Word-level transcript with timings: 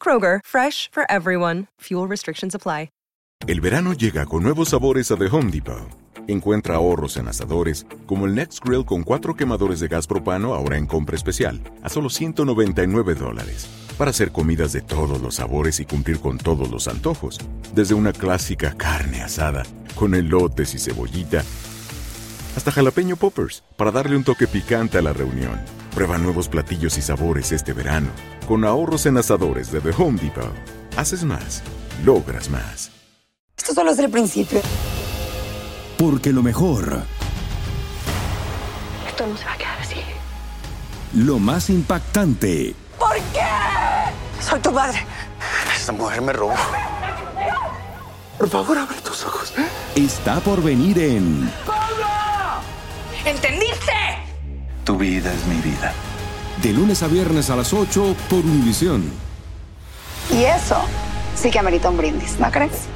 Kroger, 0.00 0.40
fresh 0.44 0.90
for 0.90 1.04
everyone. 1.10 1.66
Fuel 1.80 2.08
restrictions 2.08 2.54
apply. 2.54 2.88
El 3.46 3.62
verano 3.62 3.94
llega 3.94 4.26
con 4.26 4.42
nuevos 4.42 4.68
sabores 4.68 5.10
a 5.10 5.16
The 5.16 5.24
Home 5.26 5.50
Depot. 5.50 5.88
Encuentra 6.28 6.74
ahorros 6.74 7.16
en 7.16 7.26
asadores, 7.26 7.86
como 8.04 8.26
el 8.26 8.34
Next 8.34 8.62
Grill 8.62 8.84
con 8.84 9.02
cuatro 9.02 9.34
quemadores 9.34 9.80
de 9.80 9.88
gas 9.88 10.06
propano 10.06 10.52
ahora 10.54 10.76
en 10.76 10.86
compra 10.86 11.16
especial, 11.16 11.58
a 11.82 11.88
solo 11.88 12.10
199 12.10 13.14
dólares. 13.14 13.66
Para 13.96 14.10
hacer 14.10 14.30
comidas 14.30 14.72
de 14.72 14.82
todos 14.82 15.22
los 15.22 15.36
sabores 15.36 15.80
y 15.80 15.86
cumplir 15.86 16.20
con 16.20 16.36
todos 16.36 16.70
los 16.70 16.86
antojos. 16.86 17.38
Desde 17.74 17.94
una 17.94 18.12
clásica 18.12 18.74
carne 18.76 19.22
asada, 19.22 19.62
con 19.94 20.14
elotes 20.14 20.74
y 20.74 20.78
cebollita, 20.78 21.42
hasta 22.60 22.72
jalapeño 22.72 23.16
poppers, 23.16 23.62
para 23.78 23.90
darle 23.90 24.14
un 24.16 24.22
toque 24.22 24.46
picante 24.46 24.98
a 24.98 25.00
la 25.02 25.14
reunión. 25.14 25.58
Prueba 25.94 26.18
nuevos 26.18 26.46
platillos 26.46 26.98
y 26.98 27.00
sabores 27.00 27.52
este 27.52 27.72
verano, 27.72 28.10
con 28.46 28.66
ahorros 28.66 29.06
en 29.06 29.16
asadores 29.16 29.72
de 29.72 29.80
The 29.80 29.92
Home 29.96 30.20
Depot. 30.20 30.52
Haces 30.94 31.24
más, 31.24 31.62
logras 32.04 32.50
más. 32.50 32.90
Esto 33.56 33.72
solo 33.72 33.92
es 33.92 33.98
el 33.98 34.10
principio. 34.10 34.60
Porque 35.96 36.34
lo 36.34 36.42
mejor, 36.42 37.02
Esto 39.08 39.26
no 39.26 39.38
se 39.38 39.44
va 39.46 39.52
a 39.54 39.56
quedar 39.56 39.80
así. 39.80 39.96
lo 41.14 41.38
más 41.38 41.70
impactante, 41.70 42.74
¿Por 42.98 43.14
qué? 43.32 44.42
Soy 44.46 44.60
tu 44.60 44.70
padre. 44.74 44.98
Esta 45.74 45.92
mujer 45.92 46.20
me 46.20 46.34
robó. 46.34 46.52
Por 48.36 48.50
favor, 48.50 48.76
abre 48.76 48.96
tus 49.00 49.24
ojos. 49.24 49.54
está 49.94 50.40
por 50.40 50.62
venir 50.62 50.98
en 50.98 51.50
¿Entendiste? 53.24 53.92
Tu 54.84 54.96
vida 54.96 55.32
es 55.32 55.46
mi 55.46 55.56
vida. 55.60 55.92
De 56.62 56.72
lunes 56.72 57.02
a 57.02 57.06
viernes 57.06 57.50
a 57.50 57.56
las 57.56 57.72
8 57.72 58.16
por 58.28 58.40
Univisión. 58.40 59.10
Y 60.30 60.44
eso 60.44 60.76
sí 61.34 61.50
que 61.50 61.58
amerita 61.58 61.90
un 61.90 61.96
brindis, 61.96 62.38
¿no 62.38 62.50
crees? 62.50 62.88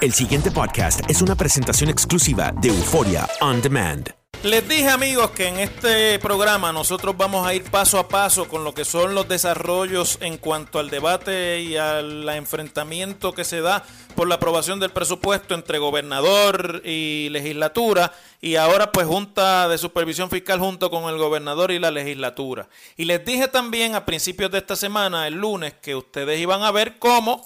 El 0.00 0.12
siguiente 0.12 0.50
podcast 0.50 1.00
es 1.08 1.22
una 1.22 1.34
presentación 1.34 1.90
exclusiva 1.90 2.52
de 2.60 2.68
Euforia 2.68 3.26
On 3.40 3.60
Demand. 3.60 4.17
Les 4.44 4.68
dije 4.68 4.88
amigos 4.88 5.32
que 5.32 5.48
en 5.48 5.58
este 5.58 6.16
programa 6.20 6.72
nosotros 6.72 7.16
vamos 7.16 7.44
a 7.44 7.54
ir 7.54 7.64
paso 7.64 7.98
a 7.98 8.06
paso 8.06 8.46
con 8.46 8.62
lo 8.62 8.72
que 8.72 8.84
son 8.84 9.12
los 9.12 9.26
desarrollos 9.26 10.16
en 10.20 10.38
cuanto 10.38 10.78
al 10.78 10.90
debate 10.90 11.60
y 11.60 11.76
al 11.76 12.28
enfrentamiento 12.28 13.34
que 13.34 13.42
se 13.42 13.60
da 13.60 13.84
por 14.14 14.28
la 14.28 14.36
aprobación 14.36 14.78
del 14.78 14.90
presupuesto 14.90 15.56
entre 15.56 15.78
gobernador 15.78 16.82
y 16.84 17.30
legislatura 17.30 18.12
y 18.40 18.54
ahora 18.54 18.92
pues 18.92 19.08
junta 19.08 19.68
de 19.68 19.76
supervisión 19.76 20.30
fiscal 20.30 20.60
junto 20.60 20.88
con 20.88 21.12
el 21.12 21.18
gobernador 21.18 21.72
y 21.72 21.80
la 21.80 21.90
legislatura. 21.90 22.68
Y 22.96 23.06
les 23.06 23.24
dije 23.24 23.48
también 23.48 23.96
a 23.96 24.06
principios 24.06 24.52
de 24.52 24.58
esta 24.58 24.76
semana, 24.76 25.26
el 25.26 25.34
lunes, 25.34 25.74
que 25.82 25.96
ustedes 25.96 26.38
iban 26.38 26.62
a 26.62 26.70
ver 26.70 27.00
cómo 27.00 27.44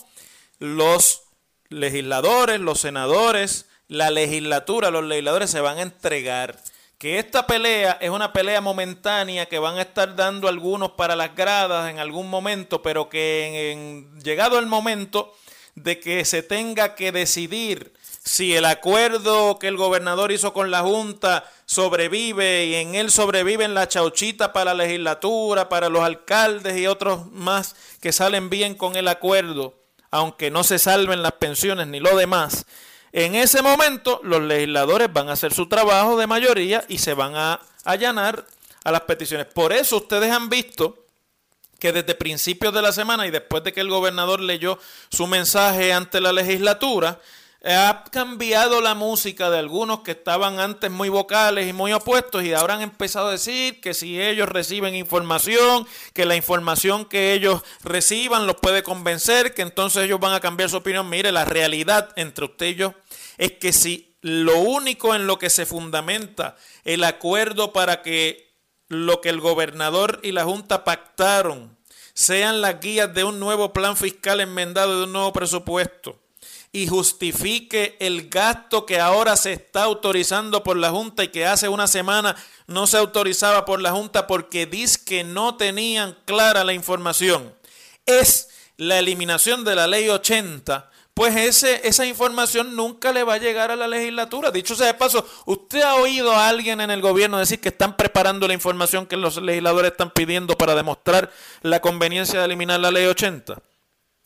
los 0.58 1.22
legisladores, 1.70 2.60
los 2.60 2.81
senadores, 2.81 3.64
la 3.88 4.10
legislatura, 4.10 4.91
los 4.91 5.04
legisladores 5.04 5.50
se 5.50 5.62
van 5.62 5.78
a 5.78 5.82
entregar. 5.82 6.58
Que 7.02 7.18
esta 7.18 7.48
pelea 7.48 7.98
es 8.00 8.10
una 8.10 8.32
pelea 8.32 8.60
momentánea 8.60 9.46
que 9.46 9.58
van 9.58 9.76
a 9.76 9.82
estar 9.82 10.14
dando 10.14 10.46
algunos 10.46 10.92
para 10.92 11.16
las 11.16 11.34
gradas 11.34 11.90
en 11.90 11.98
algún 11.98 12.30
momento, 12.30 12.80
pero 12.80 13.08
que 13.08 13.72
en, 13.72 14.20
llegado 14.20 14.60
el 14.60 14.66
momento 14.66 15.34
de 15.74 15.98
que 15.98 16.24
se 16.24 16.44
tenga 16.44 16.94
que 16.94 17.10
decidir 17.10 17.92
si 18.22 18.54
el 18.54 18.64
acuerdo 18.64 19.58
que 19.58 19.66
el 19.66 19.76
gobernador 19.76 20.30
hizo 20.30 20.52
con 20.52 20.70
la 20.70 20.82
Junta 20.82 21.44
sobrevive 21.66 22.66
y 22.66 22.76
en 22.76 22.94
él 22.94 23.10
sobreviven 23.10 23.74
la 23.74 23.88
chauchita 23.88 24.52
para 24.52 24.72
la 24.72 24.84
legislatura, 24.84 25.69
para 25.69 25.88
los 25.88 26.02
alcaldes 26.02 26.78
y 26.78 26.86
otros 26.86 27.26
más 27.32 27.74
que 28.00 28.12
salen 28.12 28.48
bien 28.48 28.76
con 28.76 28.94
el 28.94 29.08
acuerdo, 29.08 29.74
aunque 30.12 30.52
no 30.52 30.62
se 30.62 30.78
salven 30.78 31.20
las 31.20 31.32
pensiones 31.32 31.88
ni 31.88 31.98
lo 31.98 32.16
demás. 32.16 32.64
En 33.12 33.34
ese 33.34 33.60
momento 33.60 34.20
los 34.24 34.40
legisladores 34.42 35.12
van 35.12 35.28
a 35.28 35.32
hacer 35.32 35.52
su 35.52 35.68
trabajo 35.68 36.16
de 36.16 36.26
mayoría 36.26 36.84
y 36.88 36.98
se 36.98 37.12
van 37.12 37.36
a 37.36 37.60
allanar 37.84 38.46
a 38.84 38.90
las 38.90 39.02
peticiones. 39.02 39.46
Por 39.46 39.72
eso 39.72 39.98
ustedes 39.98 40.30
han 40.30 40.48
visto 40.48 41.06
que 41.78 41.92
desde 41.92 42.14
principios 42.14 42.72
de 42.72 42.80
la 42.80 42.92
semana 42.92 43.26
y 43.26 43.30
después 43.30 43.64
de 43.64 43.72
que 43.72 43.80
el 43.80 43.90
gobernador 43.90 44.40
leyó 44.40 44.78
su 45.10 45.26
mensaje 45.26 45.92
ante 45.92 46.20
la 46.20 46.32
legislatura, 46.32 47.20
ha 47.64 48.04
cambiado 48.10 48.80
la 48.80 48.94
música 48.94 49.48
de 49.48 49.58
algunos 49.58 50.00
que 50.00 50.12
estaban 50.12 50.58
antes 50.58 50.90
muy 50.90 51.08
vocales 51.08 51.68
y 51.68 51.72
muy 51.72 51.92
opuestos 51.92 52.42
y 52.42 52.52
ahora 52.52 52.74
han 52.74 52.82
empezado 52.82 53.28
a 53.28 53.32
decir 53.32 53.80
que 53.80 53.94
si 53.94 54.20
ellos 54.20 54.48
reciben 54.48 54.96
información, 54.96 55.86
que 56.12 56.26
la 56.26 56.34
información 56.34 57.04
que 57.04 57.32
ellos 57.34 57.62
reciban 57.84 58.48
los 58.48 58.56
puede 58.56 58.82
convencer, 58.82 59.54
que 59.54 59.62
entonces 59.62 60.04
ellos 60.04 60.18
van 60.18 60.34
a 60.34 60.40
cambiar 60.40 60.70
su 60.70 60.78
opinión. 60.78 61.08
Mire, 61.08 61.30
la 61.30 61.44
realidad 61.44 62.10
entre 62.16 62.46
usted 62.46 62.66
y 62.66 62.74
yo 62.74 62.94
es 63.38 63.52
que 63.52 63.72
si 63.72 64.16
lo 64.22 64.58
único 64.58 65.14
en 65.14 65.28
lo 65.28 65.38
que 65.38 65.50
se 65.50 65.64
fundamenta 65.64 66.56
el 66.84 67.04
acuerdo 67.04 67.72
para 67.72 68.02
que 68.02 68.52
lo 68.88 69.20
que 69.20 69.28
el 69.28 69.40
gobernador 69.40 70.18
y 70.24 70.32
la 70.32 70.44
Junta 70.44 70.84
pactaron 70.84 71.76
sean 72.12 72.60
las 72.60 72.80
guías 72.80 73.14
de 73.14 73.24
un 73.24 73.38
nuevo 73.38 73.72
plan 73.72 73.96
fiscal 73.96 74.40
enmendado 74.40 74.98
de 74.98 75.04
un 75.04 75.12
nuevo 75.12 75.32
presupuesto 75.32 76.21
y 76.72 76.86
justifique 76.86 77.96
el 78.00 78.30
gasto 78.30 78.86
que 78.86 78.98
ahora 78.98 79.36
se 79.36 79.52
está 79.52 79.84
autorizando 79.84 80.62
por 80.62 80.78
la 80.78 80.90
Junta 80.90 81.22
y 81.24 81.28
que 81.28 81.46
hace 81.46 81.68
una 81.68 81.86
semana 81.86 82.34
no 82.66 82.86
se 82.86 82.96
autorizaba 82.96 83.66
por 83.66 83.80
la 83.80 83.92
Junta 83.92 84.26
porque 84.26 84.64
dice 84.64 85.00
que 85.04 85.22
no 85.22 85.56
tenían 85.56 86.16
clara 86.24 86.64
la 86.64 86.72
información. 86.72 87.54
Es 88.06 88.48
la 88.78 88.98
eliminación 88.98 89.64
de 89.64 89.76
la 89.76 89.86
ley 89.86 90.08
80 90.08 90.90
pues 91.14 91.36
ese, 91.36 91.86
esa 91.86 92.06
información 92.06 92.74
nunca 92.74 93.12
le 93.12 93.22
va 93.22 93.34
a 93.34 93.38
llegar 93.38 93.70
a 93.70 93.76
la 93.76 93.86
legislatura. 93.86 94.50
Dicho 94.50 94.74
sea 94.74 94.86
de 94.86 94.94
paso, 94.94 95.26
¿usted 95.44 95.82
ha 95.82 95.96
oído 95.96 96.32
a 96.32 96.48
alguien 96.48 96.80
en 96.80 96.90
el 96.90 97.02
gobierno 97.02 97.38
decir 97.38 97.60
que 97.60 97.68
están 97.68 97.96
preparando 97.98 98.48
la 98.48 98.54
información 98.54 99.06
que 99.06 99.18
los 99.18 99.36
legisladores 99.36 99.92
están 99.92 100.10
pidiendo 100.10 100.56
para 100.56 100.74
demostrar 100.74 101.30
la 101.60 101.80
conveniencia 101.80 102.38
de 102.38 102.46
eliminar 102.46 102.80
la 102.80 102.90
ley 102.90 103.04
80? 103.04 103.60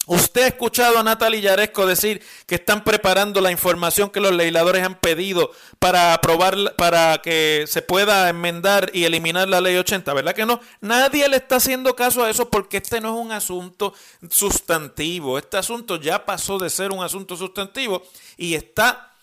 ¿Usted 0.09 0.43
ha 0.43 0.47
escuchado 0.47 0.99
a 0.99 1.03
Natalie 1.03 1.41
Yaresco 1.41 1.85
decir 1.85 2.23
que 2.47 2.55
están 2.55 2.85
preparando 2.85 3.41
la 3.41 3.51
información 3.51 4.09
que 4.09 4.21
los 4.21 4.31
legisladores 4.33 4.85
han 4.85 4.95
pedido 4.95 5.51
para 5.81 6.15
aprobar, 6.15 6.77
para 6.77 7.21
que 7.23 7.65
se 7.67 7.83
pueda 7.83 8.29
enmendar 8.29 8.91
y 8.95 9.05
eliminar 9.05 9.49
la 9.49 9.61
ley 9.61 9.77
80? 9.77 10.15
¿Verdad 10.15 10.35
que 10.35 10.47
no? 10.47 10.61
Nadie 10.81 11.29
le 11.29 11.39
está 11.39 11.57
haciendo 11.57 11.97
caso 11.97 12.23
a 12.23 12.31
eso 12.31 12.49
porque 12.49 12.77
este 12.77 13.01
no 13.01 13.17
es 13.17 13.25
un 13.27 13.33
asunto 13.33 13.95
sustantivo. 14.31 15.39
Este 15.39 15.57
asunto 15.57 15.97
ya 15.97 16.25
pasó 16.25 16.61
de 16.61 16.71
ser 16.71 16.93
un 16.93 17.03
asunto 17.03 17.37
sustantivo 17.37 18.05
y 18.37 18.55
está 18.55 19.16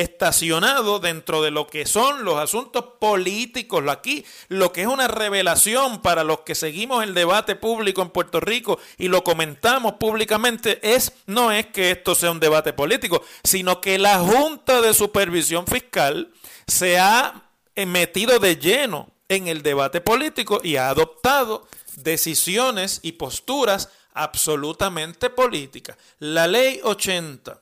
estacionado 0.00 0.98
dentro 0.98 1.42
de 1.42 1.50
lo 1.50 1.66
que 1.66 1.86
son 1.86 2.24
los 2.24 2.38
asuntos 2.38 2.84
políticos. 2.98 3.84
Aquí 3.88 4.24
lo 4.48 4.72
que 4.72 4.82
es 4.82 4.86
una 4.86 5.08
revelación 5.08 6.02
para 6.02 6.24
los 6.24 6.40
que 6.40 6.54
seguimos 6.54 7.04
el 7.04 7.14
debate 7.14 7.56
público 7.56 8.02
en 8.02 8.10
Puerto 8.10 8.40
Rico 8.40 8.78
y 8.98 9.08
lo 9.08 9.24
comentamos 9.24 9.94
públicamente 9.94 10.80
es 10.82 11.12
no 11.26 11.52
es 11.52 11.66
que 11.66 11.90
esto 11.90 12.14
sea 12.14 12.30
un 12.30 12.40
debate 12.40 12.72
político, 12.72 13.22
sino 13.42 13.80
que 13.80 13.98
la 13.98 14.18
Junta 14.18 14.80
de 14.80 14.94
Supervisión 14.94 15.66
Fiscal 15.66 16.32
se 16.66 16.98
ha 16.98 17.50
metido 17.76 18.38
de 18.38 18.56
lleno 18.56 19.10
en 19.28 19.48
el 19.48 19.62
debate 19.62 20.00
político 20.00 20.60
y 20.62 20.76
ha 20.76 20.88
adoptado 20.88 21.66
decisiones 21.96 23.00
y 23.02 23.12
posturas 23.12 23.90
absolutamente 24.12 25.30
política. 25.30 25.96
La 26.18 26.46
ley 26.46 26.80
80 26.82 27.60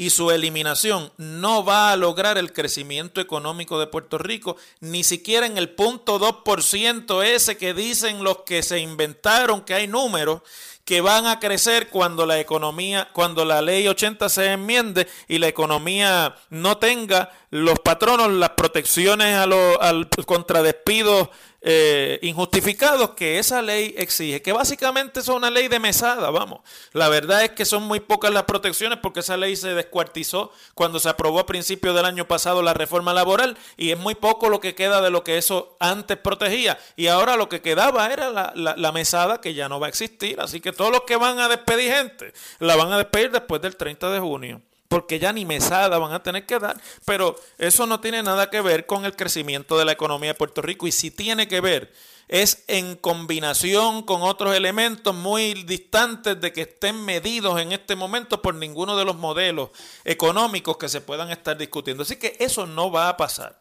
y 0.00 0.08
su 0.08 0.30
eliminación 0.30 1.12
no 1.18 1.62
va 1.62 1.92
a 1.92 1.96
lograr 1.96 2.38
el 2.38 2.54
crecimiento 2.54 3.20
económico 3.20 3.78
de 3.78 3.86
Puerto 3.86 4.16
Rico, 4.16 4.56
ni 4.80 5.04
siquiera 5.04 5.44
en 5.44 5.58
el 5.58 5.68
punto 5.68 6.18
2% 6.18 7.22
ese 7.22 7.58
que 7.58 7.74
dicen 7.74 8.24
los 8.24 8.38
que 8.46 8.62
se 8.62 8.78
inventaron 8.78 9.60
que 9.60 9.74
hay 9.74 9.86
números 9.88 10.40
que 10.86 11.02
van 11.02 11.26
a 11.26 11.38
crecer 11.38 11.90
cuando 11.90 12.24
la 12.24 12.40
economía, 12.40 13.10
cuando 13.12 13.44
la 13.44 13.60
ley 13.60 13.86
80 13.88 14.30
se 14.30 14.52
enmiende 14.52 15.06
y 15.28 15.36
la 15.36 15.48
economía 15.48 16.34
no 16.48 16.78
tenga 16.78 17.30
los 17.50 17.78
patronos, 17.80 18.30
las 18.30 18.50
protecciones 18.50 19.36
a 19.36 19.44
los, 19.44 19.76
al 19.82 20.08
contradespidos 20.24 21.28
eh, 21.62 22.18
injustificados 22.22 23.10
que 23.10 23.38
esa 23.38 23.60
ley 23.60 23.94
exige, 23.98 24.40
que 24.40 24.52
básicamente 24.52 25.20
es 25.20 25.28
una 25.28 25.50
ley 25.50 25.68
de 25.68 25.78
mesada, 25.78 26.30
vamos. 26.30 26.60
La 26.92 27.08
verdad 27.08 27.44
es 27.44 27.50
que 27.50 27.66
son 27.66 27.82
muy 27.82 28.00
pocas 28.00 28.32
las 28.32 28.44
protecciones 28.44 28.98
porque 28.98 29.20
esa 29.20 29.36
ley 29.36 29.56
se 29.56 29.74
descuartizó 29.74 30.52
cuando 30.74 30.98
se 31.00 31.10
aprobó 31.10 31.38
a 31.38 31.46
principios 31.46 31.94
del 31.94 32.06
año 32.06 32.26
pasado 32.26 32.62
la 32.62 32.72
reforma 32.72 33.12
laboral 33.12 33.58
y 33.76 33.90
es 33.90 33.98
muy 33.98 34.14
poco 34.14 34.48
lo 34.48 34.60
que 34.60 34.74
queda 34.74 35.02
de 35.02 35.10
lo 35.10 35.22
que 35.22 35.36
eso 35.36 35.76
antes 35.80 36.16
protegía. 36.16 36.78
Y 36.96 37.08
ahora 37.08 37.36
lo 37.36 37.48
que 37.48 37.60
quedaba 37.60 38.10
era 38.10 38.30
la, 38.30 38.52
la 38.54 38.92
mesada 38.92 39.40
que 39.40 39.52
ya 39.52 39.68
no 39.68 39.80
va 39.80 39.86
a 39.86 39.90
existir, 39.90 40.40
así 40.40 40.60
que 40.60 40.72
todos 40.72 40.90
los 40.90 41.02
que 41.02 41.16
van 41.16 41.38
a 41.40 41.48
despedir 41.48 41.92
gente 41.92 42.32
la 42.58 42.76
van 42.76 42.92
a 42.92 42.98
despedir 42.98 43.30
después 43.32 43.60
del 43.60 43.76
30 43.76 44.10
de 44.10 44.20
junio 44.20 44.62
porque 44.90 45.20
ya 45.20 45.32
ni 45.32 45.44
mesada 45.44 45.98
van 45.98 46.12
a 46.12 46.24
tener 46.24 46.46
que 46.46 46.58
dar, 46.58 46.76
pero 47.04 47.36
eso 47.58 47.86
no 47.86 48.00
tiene 48.00 48.24
nada 48.24 48.50
que 48.50 48.60
ver 48.60 48.86
con 48.86 49.04
el 49.04 49.14
crecimiento 49.14 49.78
de 49.78 49.84
la 49.84 49.92
economía 49.92 50.30
de 50.30 50.34
Puerto 50.34 50.62
Rico 50.62 50.88
y 50.88 50.90
si 50.90 51.12
tiene 51.12 51.46
que 51.46 51.60
ver 51.60 51.92
es 52.26 52.64
en 52.66 52.96
combinación 52.96 54.02
con 54.02 54.22
otros 54.22 54.56
elementos 54.56 55.14
muy 55.14 55.54
distantes 55.62 56.40
de 56.40 56.52
que 56.52 56.62
estén 56.62 57.04
medidos 57.04 57.60
en 57.60 57.70
este 57.70 57.94
momento 57.94 58.42
por 58.42 58.56
ninguno 58.56 58.96
de 58.96 59.04
los 59.04 59.14
modelos 59.14 59.70
económicos 60.04 60.76
que 60.76 60.88
se 60.88 61.00
puedan 61.00 61.30
estar 61.30 61.56
discutiendo. 61.56 62.02
Así 62.02 62.16
que 62.16 62.36
eso 62.40 62.66
no 62.66 62.90
va 62.90 63.08
a 63.08 63.16
pasar. 63.16 63.60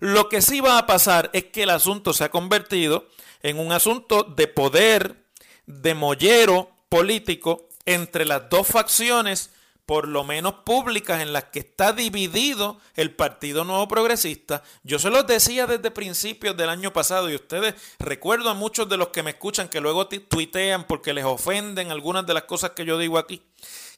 Lo 0.00 0.30
que 0.30 0.40
sí 0.40 0.60
va 0.60 0.78
a 0.78 0.86
pasar 0.86 1.28
es 1.34 1.44
que 1.44 1.64
el 1.64 1.70
asunto 1.70 2.14
se 2.14 2.24
ha 2.24 2.30
convertido 2.30 3.08
en 3.42 3.58
un 3.58 3.72
asunto 3.72 4.22
de 4.22 4.46
poder, 4.46 5.26
de 5.66 5.94
mollero 5.94 6.70
político 6.88 7.68
entre 7.84 8.24
las 8.24 8.48
dos 8.48 8.66
facciones 8.66 9.50
por 9.86 10.08
lo 10.08 10.24
menos 10.24 10.54
públicas, 10.64 11.20
en 11.20 11.32
las 11.32 11.44
que 11.44 11.60
está 11.60 11.92
dividido 11.92 12.78
el 12.94 13.14
Partido 13.14 13.64
Nuevo 13.64 13.86
Progresista. 13.86 14.62
Yo 14.82 14.98
se 14.98 15.10
los 15.10 15.26
decía 15.26 15.66
desde 15.66 15.90
principios 15.90 16.56
del 16.56 16.70
año 16.70 16.92
pasado 16.92 17.30
y 17.30 17.34
ustedes, 17.34 17.74
recuerdo 17.98 18.50
a 18.50 18.54
muchos 18.54 18.88
de 18.88 18.96
los 18.96 19.08
que 19.08 19.22
me 19.22 19.30
escuchan 19.30 19.68
que 19.68 19.80
luego 19.80 20.08
tuitean 20.08 20.84
porque 20.84 21.12
les 21.12 21.24
ofenden 21.24 21.90
algunas 21.90 22.26
de 22.26 22.34
las 22.34 22.44
cosas 22.44 22.70
que 22.70 22.84
yo 22.84 22.98
digo 22.98 23.18
aquí, 23.18 23.42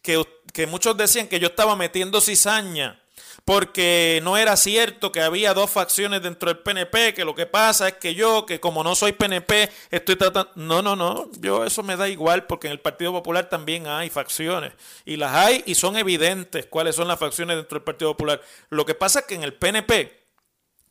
que, 0.03 0.25
que 0.53 0.67
muchos 0.67 0.97
decían 0.97 1.29
que 1.29 1.39
yo 1.41 1.49
estaba 1.49 1.77
metiendo 1.77 2.21
cizaña 2.21 3.01
porque 3.45 4.21
no 4.23 4.37
era 4.37 4.57
cierto 4.57 5.13
que 5.13 5.21
había 5.21 5.55
dos 5.55 5.71
facciones 5.71 6.23
dentro 6.23 6.49
del 6.49 6.59
PNP, 6.63 7.15
que 7.15 7.25
lo 7.25 7.35
que 7.35 7.47
pasa 7.47 7.89
es 7.89 7.95
que 7.95 8.15
yo, 8.15 8.47
que 8.47 8.61
como 8.61 8.83
no 8.83 8.95
soy 8.95 9.13
PNP, 9.13 9.71
estoy 9.91 10.17
tratando... 10.17 10.51
No, 10.57 10.83
no, 10.83 10.97
no, 10.97 11.31
yo 11.39 11.65
eso 11.65 11.83
me 11.83 11.97
da 11.97 12.09
igual 12.09 12.47
porque 12.47 12.67
en 12.69 12.73
el 12.73 12.81
Partido 12.81 13.13
Popular 13.13 13.49
también 13.49 13.87
hay 13.87 14.11
facciones 14.11 14.73
y 15.05 15.17
las 15.17 15.35
hay 15.35 15.63
y 15.67 15.75
son 15.75 15.97
evidentes 15.97 16.67
cuáles 16.67 16.97
son 16.97 17.09
las 17.09 17.19
facciones 17.19 17.57
dentro 17.57 17.79
del 17.79 17.85
Partido 17.85 18.13
Popular. 18.13 18.41
Lo 18.71 18.85
que 18.87 18.95
pasa 18.95 19.21
es 19.21 19.27
que 19.27 19.35
en 19.35 19.43
el 19.43 19.55
PNP, 19.55 20.25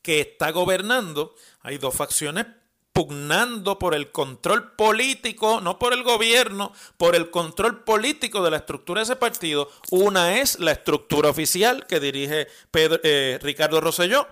que 0.01 0.21
está 0.21 0.51
gobernando, 0.51 1.35
hay 1.61 1.77
dos 1.77 1.95
facciones 1.95 2.45
pugnando 2.95 3.77
por 3.77 3.93
el 3.93 4.09
control 4.13 4.71
político, 4.71 5.59
no 5.59 5.77
por 5.77 5.91
el 5.91 6.01
gobierno, 6.01 6.71
por 6.95 7.13
el 7.13 7.29
control 7.29 7.83
político 7.83 8.41
de 8.41 8.51
la 8.51 8.57
estructura 8.57 9.01
de 9.01 9.03
ese 9.03 9.17
partido. 9.17 9.69
Una 9.91 10.39
es 10.39 10.59
la 10.59 10.71
estructura 10.71 11.29
oficial 11.29 11.87
que 11.87 11.99
dirige 11.99 12.47
eh, 12.73 13.37
Ricardo 13.41 13.81
Rosselló, 13.81 14.25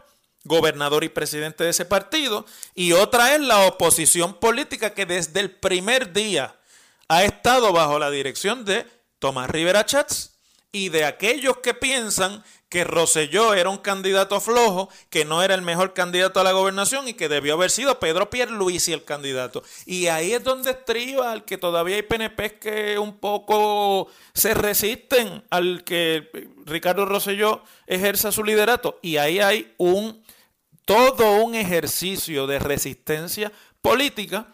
gobernador 0.46 1.04
y 1.04 1.10
presidente 1.10 1.66
de 1.66 1.72
ese 1.72 1.84
partido, 1.84 2.46
y 2.74 2.94
otra 2.94 3.36
es 3.36 3.42
la 3.42 3.68
oposición 3.68 4.36
política 4.36 4.94
que 4.94 5.06
desde 5.06 5.42
el 5.42 5.52
primer 5.52 6.14
día 6.14 6.56
ha 7.10 7.26
estado 7.26 7.74
bajo 7.74 8.00
la 8.00 8.12
dirección 8.12 8.64
de 8.64 8.88
Tomás 9.20 9.50
Rivera 9.50 9.86
Chats 9.86 10.33
y 10.74 10.90
de 10.90 11.06
aquellos 11.06 11.58
que 11.58 11.76
piensan 11.76 12.44
que 12.68 12.84
Roselló 12.84 13.54
era 13.54 13.70
un 13.70 13.78
candidato 13.78 14.42
flojo, 14.42 14.90
que 15.12 15.24
no 15.24 15.44
era 15.44 15.54
el 15.54 15.62
mejor 15.62 15.94
candidato 15.94 16.40
a 16.40 16.44
la 16.44 16.52
gobernación 16.52 17.08
y 17.08 17.14
que 17.14 17.30
debió 17.30 17.54
haber 17.54 17.70
sido 17.70 18.00
Pedro 18.00 18.32
Pierluisi 18.32 18.92
el 18.92 19.06
candidato. 19.06 19.64
Y 19.86 20.08
ahí 20.08 20.34
es 20.34 20.44
donde 20.44 20.72
estriba 20.72 21.32
al 21.32 21.46
que 21.46 21.60
todavía 21.60 21.98
hay 21.98 22.02
PNP 22.02 22.58
que 22.58 22.98
un 22.98 23.20
poco 23.20 24.08
se 24.34 24.56
resisten 24.56 25.44
al 25.52 25.84
que 25.84 26.28
Ricardo 26.66 27.06
Roselló 27.06 27.62
ejerza 27.86 28.32
su 28.32 28.44
liderato. 28.44 28.98
Y 29.04 29.18
ahí 29.18 29.40
hay 29.40 29.76
un 29.78 30.24
todo 30.86 31.44
un 31.44 31.54
ejercicio 31.54 32.48
de 32.48 32.58
resistencia 32.58 33.52
política 33.84 34.53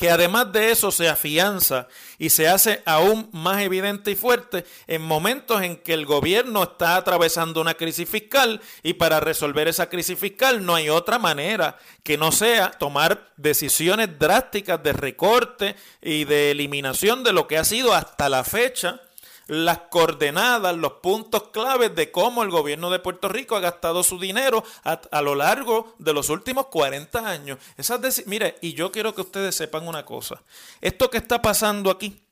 que 0.00 0.10
además 0.10 0.50
de 0.50 0.70
eso 0.70 0.90
se 0.90 1.10
afianza 1.10 1.86
y 2.16 2.30
se 2.30 2.48
hace 2.48 2.82
aún 2.86 3.28
más 3.32 3.60
evidente 3.60 4.10
y 4.10 4.14
fuerte 4.14 4.64
en 4.86 5.02
momentos 5.02 5.60
en 5.60 5.76
que 5.76 5.92
el 5.92 6.06
gobierno 6.06 6.62
está 6.62 6.96
atravesando 6.96 7.60
una 7.60 7.74
crisis 7.74 8.08
fiscal 8.08 8.62
y 8.82 8.94
para 8.94 9.20
resolver 9.20 9.68
esa 9.68 9.90
crisis 9.90 10.18
fiscal 10.18 10.64
no 10.64 10.74
hay 10.74 10.88
otra 10.88 11.18
manera 11.18 11.76
que 12.02 12.16
no 12.16 12.32
sea 12.32 12.70
tomar 12.70 13.28
decisiones 13.36 14.18
drásticas 14.18 14.82
de 14.82 14.94
recorte 14.94 15.76
y 16.00 16.24
de 16.24 16.52
eliminación 16.52 17.22
de 17.22 17.34
lo 17.34 17.46
que 17.46 17.58
ha 17.58 17.64
sido 17.64 17.92
hasta 17.92 18.30
la 18.30 18.42
fecha 18.42 19.02
las 19.50 19.78
coordenadas, 19.90 20.76
los 20.76 20.92
puntos 21.02 21.48
claves 21.52 21.92
de 21.96 22.12
cómo 22.12 22.44
el 22.44 22.50
gobierno 22.50 22.88
de 22.88 23.00
Puerto 23.00 23.28
Rico 23.28 23.56
ha 23.56 23.60
gastado 23.60 24.04
su 24.04 24.20
dinero 24.20 24.62
a, 24.84 25.22
lo 25.22 25.34
largo 25.34 25.96
de 25.98 26.12
los 26.12 26.28
últimos 26.28 26.66
40 26.66 27.28
años. 27.28 27.58
Esas 27.76 28.00
mire, 28.26 28.58
y 28.60 28.74
yo 28.74 28.92
quiero 28.92 29.12
que 29.12 29.22
ustedes 29.22 29.56
sepan 29.56 29.88
una 29.88 30.04
cosa. 30.04 30.40
Esto 30.80 31.10
que 31.10 31.18
está 31.18 31.42
pasando 31.42 31.90
aquí 31.90 32.22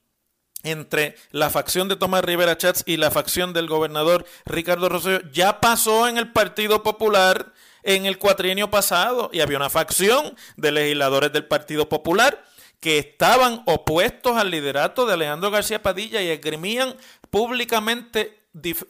entre 0.62 1.16
la 1.32 1.50
facción 1.50 1.88
de 1.88 1.96
Tomás 1.96 2.24
Rivera 2.24 2.56
Chats 2.56 2.84
y 2.86 2.98
la 2.98 3.10
facción 3.10 3.52
del 3.52 3.66
gobernador 3.66 4.24
Ricardo 4.44 4.88
Rosselló 4.88 5.20
ya 5.32 5.60
pasó 5.60 6.06
en 6.06 6.18
el 6.18 6.30
Partido 6.30 6.84
Popular 6.84 7.52
en 7.82 8.06
el 8.06 8.18
cuatrienio 8.18 8.70
pasado 8.70 9.30
y 9.32 9.40
había 9.40 9.56
una 9.56 9.70
facción 9.70 10.36
de 10.56 10.70
legisladores 10.70 11.32
del 11.32 11.46
Partido 11.46 11.88
Popular 11.88 12.44
que 12.80 12.98
estaban 12.98 13.62
opuestos 13.66 14.36
al 14.36 14.50
liderato 14.50 15.06
de 15.06 15.14
Alejandro 15.14 15.50
García 15.50 15.82
Padilla 15.82 16.22
y 16.22 16.28
esgrimían 16.28 16.96
públicamente 17.30 18.38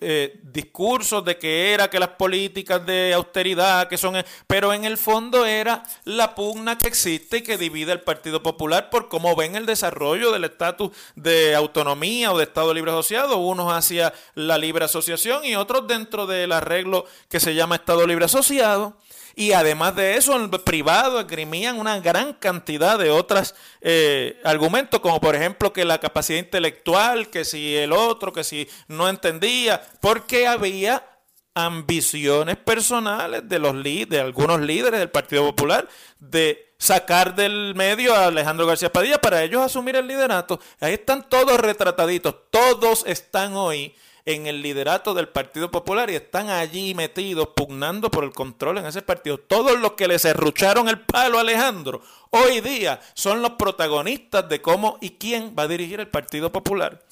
eh, 0.00 0.38
discursos 0.44 1.24
de 1.24 1.36
que 1.36 1.74
era 1.74 1.90
que 1.90 1.98
las 1.98 2.10
políticas 2.10 2.84
de 2.86 3.12
austeridad, 3.12 3.88
que 3.88 3.98
son, 3.98 4.14
pero 4.46 4.72
en 4.72 4.84
el 4.84 4.96
fondo 4.96 5.44
era 5.44 5.82
la 6.04 6.34
pugna 6.34 6.78
que 6.78 6.88
existe 6.88 7.38
y 7.38 7.42
que 7.42 7.58
divide 7.58 7.92
el 7.92 8.00
Partido 8.00 8.42
Popular 8.42 8.88
por 8.88 9.08
cómo 9.08 9.34
ven 9.36 9.56
el 9.56 9.66
desarrollo 9.66 10.32
del 10.32 10.44
estatus 10.44 10.96
de 11.16 11.54
autonomía 11.54 12.32
o 12.32 12.38
de 12.38 12.44
Estado 12.44 12.72
libre 12.72 12.92
asociado, 12.92 13.38
unos 13.38 13.72
hacia 13.72 14.14
la 14.34 14.56
libre 14.58 14.84
asociación 14.84 15.44
y 15.44 15.56
otros 15.56 15.86
dentro 15.86 16.26
del 16.26 16.52
arreglo 16.52 17.04
que 17.28 17.40
se 17.40 17.54
llama 17.54 17.76
Estado 17.76 18.06
libre 18.06 18.26
asociado. 18.26 18.96
Y 19.38 19.52
además 19.52 19.94
de 19.94 20.16
eso, 20.16 20.34
en 20.34 20.50
privado 20.50 21.20
esgrimían 21.20 21.78
una 21.78 22.00
gran 22.00 22.32
cantidad 22.32 22.98
de 22.98 23.10
otros 23.10 23.54
eh, 23.80 24.40
argumentos, 24.42 24.98
como 24.98 25.20
por 25.20 25.36
ejemplo 25.36 25.72
que 25.72 25.84
la 25.84 26.00
capacidad 26.00 26.40
intelectual, 26.40 27.30
que 27.30 27.44
si 27.44 27.76
el 27.76 27.92
otro, 27.92 28.32
que 28.32 28.42
si 28.42 28.68
no 28.88 29.08
entendía, 29.08 29.80
porque 30.00 30.48
había 30.48 31.06
ambiciones 31.54 32.56
personales 32.56 33.48
de 33.48 33.60
los 33.60 33.80
de 33.80 34.18
algunos 34.20 34.60
líderes 34.60 34.98
del 34.98 35.10
Partido 35.10 35.44
Popular 35.44 35.88
de 36.18 36.74
sacar 36.76 37.36
del 37.36 37.76
medio 37.76 38.16
a 38.16 38.26
Alejandro 38.26 38.66
García 38.66 38.92
Padilla 38.92 39.20
para 39.20 39.44
ellos 39.44 39.62
asumir 39.62 39.94
el 39.94 40.08
liderato. 40.08 40.58
Ahí 40.80 40.94
están 40.94 41.28
todos 41.28 41.60
retrataditos, 41.60 42.34
todos 42.50 43.04
están 43.06 43.54
hoy 43.54 43.94
en 44.28 44.46
el 44.46 44.60
liderato 44.60 45.14
del 45.14 45.30
Partido 45.30 45.70
Popular 45.70 46.10
y 46.10 46.14
están 46.14 46.50
allí 46.50 46.92
metidos 46.94 47.48
pugnando 47.56 48.10
por 48.10 48.24
el 48.24 48.32
control 48.32 48.76
en 48.76 48.84
ese 48.84 49.00
partido. 49.00 49.38
Todos 49.38 49.80
los 49.80 49.92
que 49.92 50.06
le 50.06 50.18
serrucharon 50.18 50.86
el 50.90 51.00
palo 51.00 51.38
a 51.38 51.40
Alejandro 51.40 52.02
hoy 52.28 52.60
día 52.60 53.00
son 53.14 53.40
los 53.40 53.52
protagonistas 53.52 54.46
de 54.46 54.60
cómo 54.60 54.98
y 55.00 55.12
quién 55.12 55.54
va 55.58 55.62
a 55.62 55.68
dirigir 55.68 56.00
el 56.00 56.08
Partido 56.08 56.52
Popular 56.52 57.02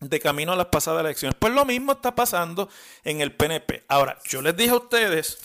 de 0.00 0.20
camino 0.20 0.52
a 0.52 0.56
las 0.56 0.68
pasadas 0.68 1.04
elecciones. 1.04 1.36
Pues 1.38 1.52
lo 1.52 1.66
mismo 1.66 1.92
está 1.92 2.14
pasando 2.14 2.70
en 3.04 3.20
el 3.20 3.32
PNP. 3.32 3.84
Ahora, 3.88 4.18
yo 4.24 4.40
les 4.40 4.56
dije 4.56 4.70
a 4.70 4.76
ustedes 4.76 5.36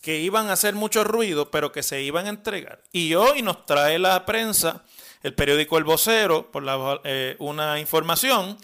que 0.00 0.16
iban 0.20 0.48
a 0.48 0.54
hacer 0.54 0.72
mucho 0.72 1.04
ruido, 1.04 1.50
pero 1.50 1.72
que 1.72 1.82
se 1.82 2.00
iban 2.00 2.24
a 2.24 2.30
entregar. 2.30 2.82
Y 2.90 3.14
hoy 3.16 3.42
nos 3.42 3.66
trae 3.66 3.98
la 3.98 4.24
prensa, 4.24 4.82
el 5.22 5.34
periódico 5.34 5.76
El 5.76 5.84
Vocero, 5.84 6.50
por 6.50 6.62
la, 6.62 7.02
eh, 7.04 7.36
una 7.38 7.78
información 7.78 8.56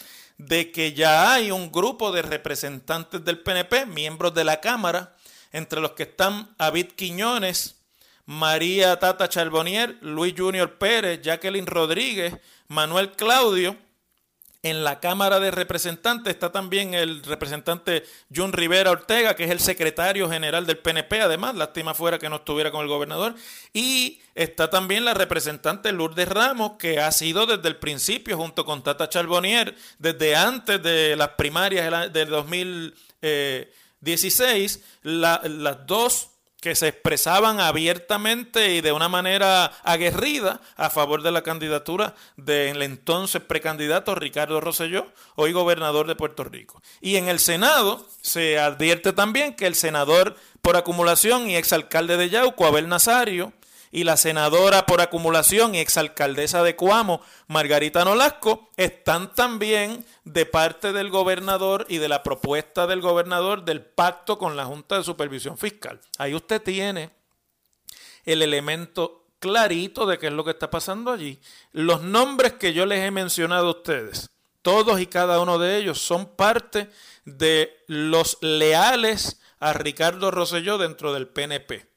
de 0.47 0.73
que 0.73 0.93
ya 0.95 1.33
hay 1.33 1.51
un 1.51 1.71
grupo 1.71 2.13
de 2.13 2.23
representantes 2.23 3.25
del 3.25 3.41
PNP, 3.41 3.87
miembros 3.87 4.33
de 4.33 4.45
la 4.45 4.61
Cámara, 4.61 5.15
entre 5.53 5.81
los 5.81 5.93
que 5.93 6.05
están 6.05 6.55
David 6.59 6.87
Quiñones, 6.97 7.77
María 8.25 8.99
Tata 8.99 9.29
Charbonnier, 9.29 9.99
Luis 10.01 10.35
Junior 10.37 10.79
Pérez, 10.79 11.21
Jacqueline 11.23 11.67
Rodríguez, 11.67 12.35
Manuel 12.69 13.13
Claudio. 13.13 13.77
En 14.62 14.85
la 14.85 15.00
Cámara 15.00 15.40
de 15.40 15.50
Representantes 15.50 16.35
está 16.35 16.52
también 16.52 16.93
el 16.93 17.23
representante 17.23 18.05
John 18.35 18.52
Rivera 18.52 18.90
Ortega, 18.90 19.35
que 19.35 19.45
es 19.45 19.50
el 19.50 19.61
secretario 19.61 20.29
general 20.29 20.67
del 20.67 20.76
PNP, 20.76 21.23
además, 21.23 21.55
lástima 21.55 21.95
fuera 21.95 22.19
que 22.19 22.29
no 22.29 22.37
estuviera 22.37 22.71
con 22.71 22.83
el 22.83 22.88
gobernador. 22.88 23.35
Y 23.73 24.21
está 24.35 24.69
también 24.69 25.07
la 25.07 25.14
representante 25.14 25.93
Lourdes 25.93 26.29
Ramos, 26.29 26.73
que 26.79 27.00
ha 27.00 27.11
sido 27.11 27.47
desde 27.47 27.69
el 27.69 27.76
principio, 27.76 28.37
junto 28.37 28.67
con 28.67 28.83
Tata 28.83 29.09
Charbonnier, 29.09 29.75
desde 29.99 30.37
antes 30.37 30.83
de 30.83 31.17
las 31.17 31.31
primarias 31.31 32.12
del 32.12 32.29
2016, 32.29 34.85
las 35.02 35.87
dos 35.87 36.30
que 36.61 36.75
se 36.75 36.88
expresaban 36.88 37.61
abiertamente 37.61 38.75
y 38.75 38.81
de 38.81 38.93
una 38.93 39.09
manera 39.09 39.73
aguerrida 39.83 40.61
a 40.76 40.90
favor 40.90 41.23
de 41.23 41.33
la 41.33 41.43
candidatura 41.43 42.14
del 42.37 42.83
entonces 42.83 43.43
precandidato 43.43 44.14
Ricardo 44.14 44.61
Rosselló, 44.61 45.07
hoy 45.37 45.52
gobernador 45.52 46.07
de 46.07 46.17
Puerto 46.17 46.45
Rico. 46.45 46.83
Y 47.00 47.17
en 47.17 47.29
el 47.29 47.38
Senado 47.38 48.07
se 48.21 48.59
advierte 48.59 49.12
también 49.12 49.55
que 49.55 49.67
el 49.67 49.75
senador 49.75 50.37
por 50.61 50.76
acumulación 50.76 51.49
y 51.49 51.57
exalcalde 51.57 52.17
de 52.17 52.29
Yauco, 52.29 52.67
Abel 52.67 52.88
Nazario, 52.88 53.52
y 53.93 54.05
la 54.05 54.17
senadora 54.17 54.87
por 54.87 55.01
acumulación 55.01 55.75
y 55.75 55.79
exalcaldesa 55.79 56.63
de 56.63 56.77
Cuamo, 56.77 57.23
Margarita 57.49 58.05
Nolasco, 58.05 58.71
están 58.77 59.35
también 59.35 60.05
de 60.25 60.47
parte 60.47 60.93
del 60.93 61.11
gobernador 61.11 61.87
y 61.89 61.99
de 61.99 62.09
la 62.09 62.23
propuesta 62.23 62.87
del 62.87 63.01
gobernador 63.01 63.65
del 63.65 63.83
pacto 63.83 64.39
con 64.39 64.57
la 64.57 64.65
Junta 64.65 64.97
de 64.97 65.05
Supervisión 65.05 65.59
Fiscal. 65.59 66.01
Ahí 66.19 66.35
usted 66.35 66.63
tiene 66.63 67.11
el 68.25 68.43
elemento 68.43 69.27
clarito 69.41 70.07
de 70.07 70.19
qué 70.19 70.29
es 70.29 70.33
lo 70.33 70.45
que 70.45 70.51
está 70.51 70.71
pasando 70.71 71.11
allí. 71.11 71.41
Los 71.73 72.03
nombres 72.03 72.53
que 72.53 72.73
yo 72.73 72.87
les 72.87 73.01
he 73.01 73.11
mencionado 73.11 73.69
a 73.69 73.71
ustedes, 73.71 74.31
todos 74.63 75.01
y 75.01 75.07
cada 75.07 75.41
uno 75.41 75.59
de 75.59 75.79
ellos 75.79 75.99
son 75.99 76.37
parte 76.37 76.91
de 77.25 77.83
los 77.87 78.39
leales 78.41 79.41
a 79.59 79.73
Ricardo 79.73 80.31
Rosselló 80.31 80.79
dentro 80.79 81.13
del 81.13 81.27
PNP. 81.29 81.90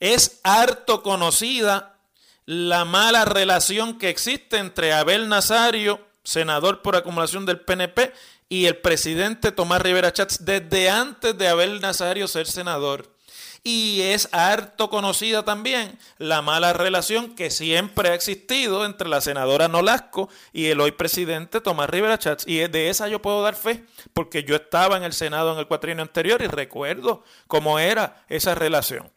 Es 0.00 0.40
harto 0.42 1.02
conocida 1.02 1.96
la 2.44 2.84
mala 2.84 3.24
relación 3.24 3.98
que 3.98 4.08
existe 4.08 4.58
entre 4.58 4.92
Abel 4.92 5.28
Nazario, 5.28 6.00
senador 6.22 6.82
por 6.82 6.96
acumulación 6.96 7.46
del 7.46 7.60
PNP, 7.60 8.12
y 8.48 8.66
el 8.66 8.76
presidente 8.76 9.52
Tomás 9.52 9.82
Rivera 9.82 10.12
Chats 10.12 10.44
desde 10.44 10.88
antes 10.88 11.36
de 11.36 11.48
Abel 11.48 11.80
Nazario 11.80 12.28
ser 12.28 12.46
senador. 12.46 13.16
Y 13.64 14.02
es 14.02 14.28
harto 14.30 14.90
conocida 14.90 15.44
también 15.44 15.98
la 16.18 16.40
mala 16.40 16.72
relación 16.72 17.34
que 17.34 17.50
siempre 17.50 18.10
ha 18.10 18.14
existido 18.14 18.84
entre 18.84 19.08
la 19.08 19.20
senadora 19.20 19.66
Nolasco 19.66 20.28
y 20.52 20.66
el 20.66 20.80
hoy 20.80 20.92
presidente 20.92 21.60
Tomás 21.60 21.90
Rivera 21.90 22.16
Chats. 22.16 22.46
Y 22.46 22.58
de 22.68 22.90
esa 22.90 23.08
yo 23.08 23.20
puedo 23.20 23.42
dar 23.42 23.56
fe, 23.56 23.84
porque 24.12 24.44
yo 24.44 24.54
estaba 24.54 24.96
en 24.96 25.02
el 25.02 25.12
Senado 25.12 25.52
en 25.52 25.58
el 25.58 25.66
cuatrienio 25.66 26.02
anterior 26.02 26.40
y 26.42 26.46
recuerdo 26.46 27.24
cómo 27.48 27.80
era 27.80 28.24
esa 28.28 28.54
relación. 28.54 29.10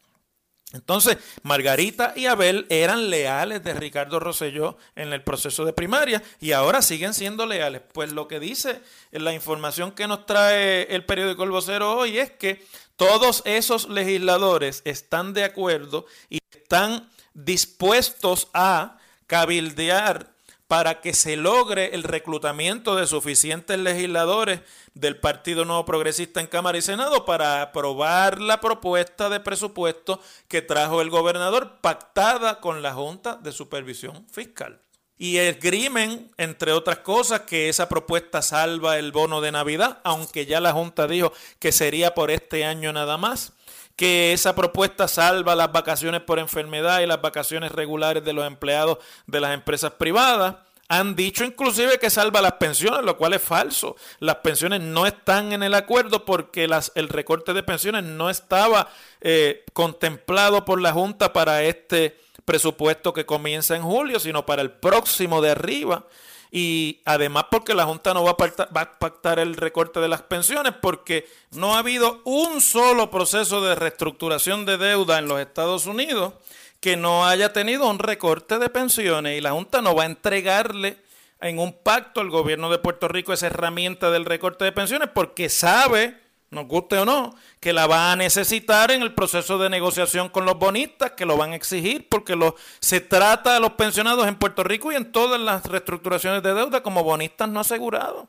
Entonces, 0.71 1.17
Margarita 1.41 2.13
y 2.15 2.27
Abel 2.27 2.67
eran 2.69 3.09
leales 3.09 3.63
de 3.63 3.73
Ricardo 3.73 4.19
Rosselló 4.19 4.77
en 4.95 5.11
el 5.13 5.23
proceso 5.23 5.65
de 5.65 5.73
primaria 5.73 6.21
y 6.39 6.51
ahora 6.51 6.83
siguen 6.83 7.15
siendo 7.15 7.47
leales. 7.47 7.81
Pues 7.91 8.11
lo 8.11 8.27
que 8.27 8.39
dice 8.39 8.81
la 9.11 9.33
información 9.33 9.91
que 9.91 10.07
nos 10.07 10.27
trae 10.27 10.83
el 10.93 11.05
periódico 11.05 11.43
El 11.43 11.49
Vocero 11.49 11.97
hoy 11.97 12.19
es 12.19 12.31
que 12.31 12.63
todos 12.97 13.41
esos 13.45 13.89
legisladores 13.89 14.83
están 14.85 15.33
de 15.33 15.43
acuerdo 15.43 16.05
y 16.29 16.39
están 16.51 17.09
dispuestos 17.33 18.47
a 18.53 18.99
cabildear 19.25 20.33
para 20.69 21.01
que 21.01 21.15
se 21.15 21.35
logre 21.35 21.95
el 21.95 22.03
reclutamiento 22.03 22.95
de 22.95 23.07
suficientes 23.07 23.79
legisladores 23.79 24.61
del 24.93 25.17
Partido 25.17 25.65
Nuevo 25.65 25.83
Progresista 25.83 26.41
en 26.41 26.45
Cámara 26.45 26.77
y 26.77 26.83
Senado 26.83 27.25
para 27.25 27.63
aprobar 27.63 28.39
la 28.39 28.61
propuesta 28.61 29.29
de 29.29 29.39
presupuesto 29.39 30.21
que 30.47 30.61
trajo 30.61 31.01
el 31.01 31.09
gobernador 31.09 31.79
pactada 31.81 32.59
con 32.59 32.83
la 32.83 32.93
Junta 32.93 33.39
de 33.41 33.51
Supervisión 33.51 34.27
Fiscal. 34.31 34.79
Y 35.17 35.37
el 35.37 35.57
crimen, 35.57 36.29
entre 36.37 36.71
otras 36.71 36.99
cosas, 36.99 37.41
que 37.41 37.67
esa 37.67 37.89
propuesta 37.89 38.43
salva 38.43 38.99
el 38.99 39.11
bono 39.11 39.41
de 39.41 39.51
Navidad, 39.51 39.99
aunque 40.03 40.45
ya 40.45 40.59
la 40.59 40.71
Junta 40.71 41.07
dijo 41.07 41.33
que 41.57 41.71
sería 41.71 42.13
por 42.13 42.29
este 42.29 42.63
año 42.63 42.93
nada 42.93 43.17
más 43.17 43.53
que 43.99 44.31
esa 44.31 44.55
propuesta 44.55 45.09
salva 45.09 45.57
las 45.57 45.73
vacaciones 45.73 46.21
por 46.21 46.39
enfermedad 46.39 47.01
y 47.01 47.05
las 47.05 47.21
vacaciones 47.21 47.73
regulares 47.73 48.23
de 48.23 48.31
los 48.31 48.47
empleados 48.47 48.99
de 49.27 49.41
las 49.41 49.53
empresas 49.53 49.91
privadas. 49.91 50.55
Han 50.87 51.17
dicho 51.17 51.43
inclusive 51.43 51.99
que 51.99 52.09
salva 52.09 52.41
las 52.41 52.53
pensiones, 52.53 53.03
lo 53.03 53.17
cual 53.17 53.33
es 53.33 53.41
falso. 53.41 53.97
Las 54.19 54.37
pensiones 54.37 54.79
no 54.79 55.05
están 55.05 55.51
en 55.51 55.63
el 55.63 55.73
acuerdo 55.73 56.23
porque 56.23 56.69
el 56.95 57.09
recorte 57.09 57.51
de 57.51 57.61
pensiones 57.61 58.05
no 58.05 58.29
estaba 58.29 58.87
eh, 59.19 59.65
contemplado 59.73 60.63
por 60.63 60.79
la 60.79 60.93
Junta 60.93 61.33
para 61.33 61.63
este 61.63 62.17
presupuesto 62.45 63.11
que 63.11 63.25
comienza 63.25 63.75
en 63.75 63.81
julio, 63.83 64.21
sino 64.21 64.45
para 64.45 64.61
el 64.61 64.71
próximo 64.71 65.41
de 65.41 65.51
arriba 65.51 66.05
y 66.51 67.01
además 67.05 67.45
porque 67.51 67.75
la 67.75 67.85
Junta 67.85 68.13
no 68.13 68.23
va 68.23 68.31
a, 68.31 68.37
pactar, 68.37 68.75
va 68.75 68.81
a, 68.81 68.99
pactar, 68.99 69.39
el 69.39 69.55
recorte 69.55 69.99
de 69.99 70.07
las 70.07 70.23
pensiones 70.23 70.73
porque 70.81 71.27
no 71.51 71.75
ha 71.75 71.79
habido 71.79 72.21
un 72.25 72.61
solo 72.61 73.11
proceso 73.11 73.61
de 73.61 73.75
reestructuración 73.75 74.65
de 74.65 74.77
deuda 74.77 75.19
en 75.19 75.27
los 75.27 75.39
Estados 75.39 75.85
Unidos 75.85 76.33
que 76.79 76.97
no 76.97 77.27
haya 77.27 77.53
tenido 77.53 77.87
un 77.87 77.99
recorte 77.99 78.57
de 78.57 78.69
pensiones 78.69 79.37
y 79.37 79.41
la 79.41 79.51
Junta 79.51 79.81
no 79.81 79.93
va 79.93 80.03
a 80.03 80.07
entregarle 80.07 80.97
en 81.41 81.59
un 81.59 81.73
pacto 81.73 82.21
al 82.21 82.29
gobierno 82.29 82.69
de 82.69 82.79
Puerto 82.79 83.07
Rico 83.07 83.31
esa 83.31 83.47
herramienta 83.47 84.09
del 84.09 84.25
recorte 84.25 84.65
de 84.65 84.71
pensiones 84.71 85.09
porque 85.13 85.49
sabe 85.49 86.17
nos 86.51 86.67
guste 86.67 86.97
o 86.97 87.05
no, 87.05 87.35
que 87.59 87.73
la 87.73 87.85
va 87.85 88.11
a 88.11 88.15
necesitar 88.15 88.91
en 88.91 89.01
el 89.01 89.13
proceso 89.13 89.57
de 89.57 89.69
negociación 89.69 90.29
con 90.29 90.45
los 90.45 90.57
bonistas, 90.57 91.11
que 91.11 91.25
lo 91.25 91.37
van 91.37 91.51
a 91.51 91.55
exigir, 91.55 92.07
porque 92.09 92.37
se 92.79 93.01
trata 93.01 93.55
a 93.55 93.59
los 93.59 93.73
pensionados 93.73 94.27
en 94.27 94.35
Puerto 94.35 94.63
Rico 94.63 94.91
y 94.91 94.95
en 94.95 95.11
todas 95.11 95.39
las 95.39 95.65
reestructuraciones 95.65 96.41
de 96.41 96.53
deuda 96.53 96.81
como 96.81 97.03
bonistas 97.03 97.49
no 97.49 97.59
asegurados. 97.59 98.27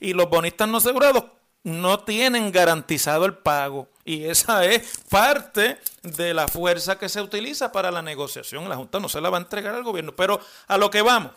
Y 0.00 0.12
los 0.12 0.28
bonistas 0.28 0.68
no 0.68 0.78
asegurados 0.78 1.24
no 1.62 2.00
tienen 2.00 2.52
garantizado 2.52 3.26
el 3.26 3.34
pago. 3.34 3.88
Y 4.04 4.24
esa 4.24 4.64
es 4.64 5.02
parte 5.08 5.78
de 6.02 6.34
la 6.34 6.48
fuerza 6.48 6.98
que 6.98 7.08
se 7.08 7.20
utiliza 7.20 7.70
para 7.70 7.90
la 7.90 8.02
negociación. 8.02 8.68
La 8.68 8.76
Junta 8.76 8.98
no 8.98 9.08
se 9.08 9.20
la 9.20 9.30
va 9.30 9.38
a 9.38 9.42
entregar 9.42 9.74
al 9.74 9.82
gobierno. 9.82 10.16
Pero 10.16 10.40
a 10.66 10.78
lo 10.78 10.90
que 10.90 11.02
vamos. 11.02 11.32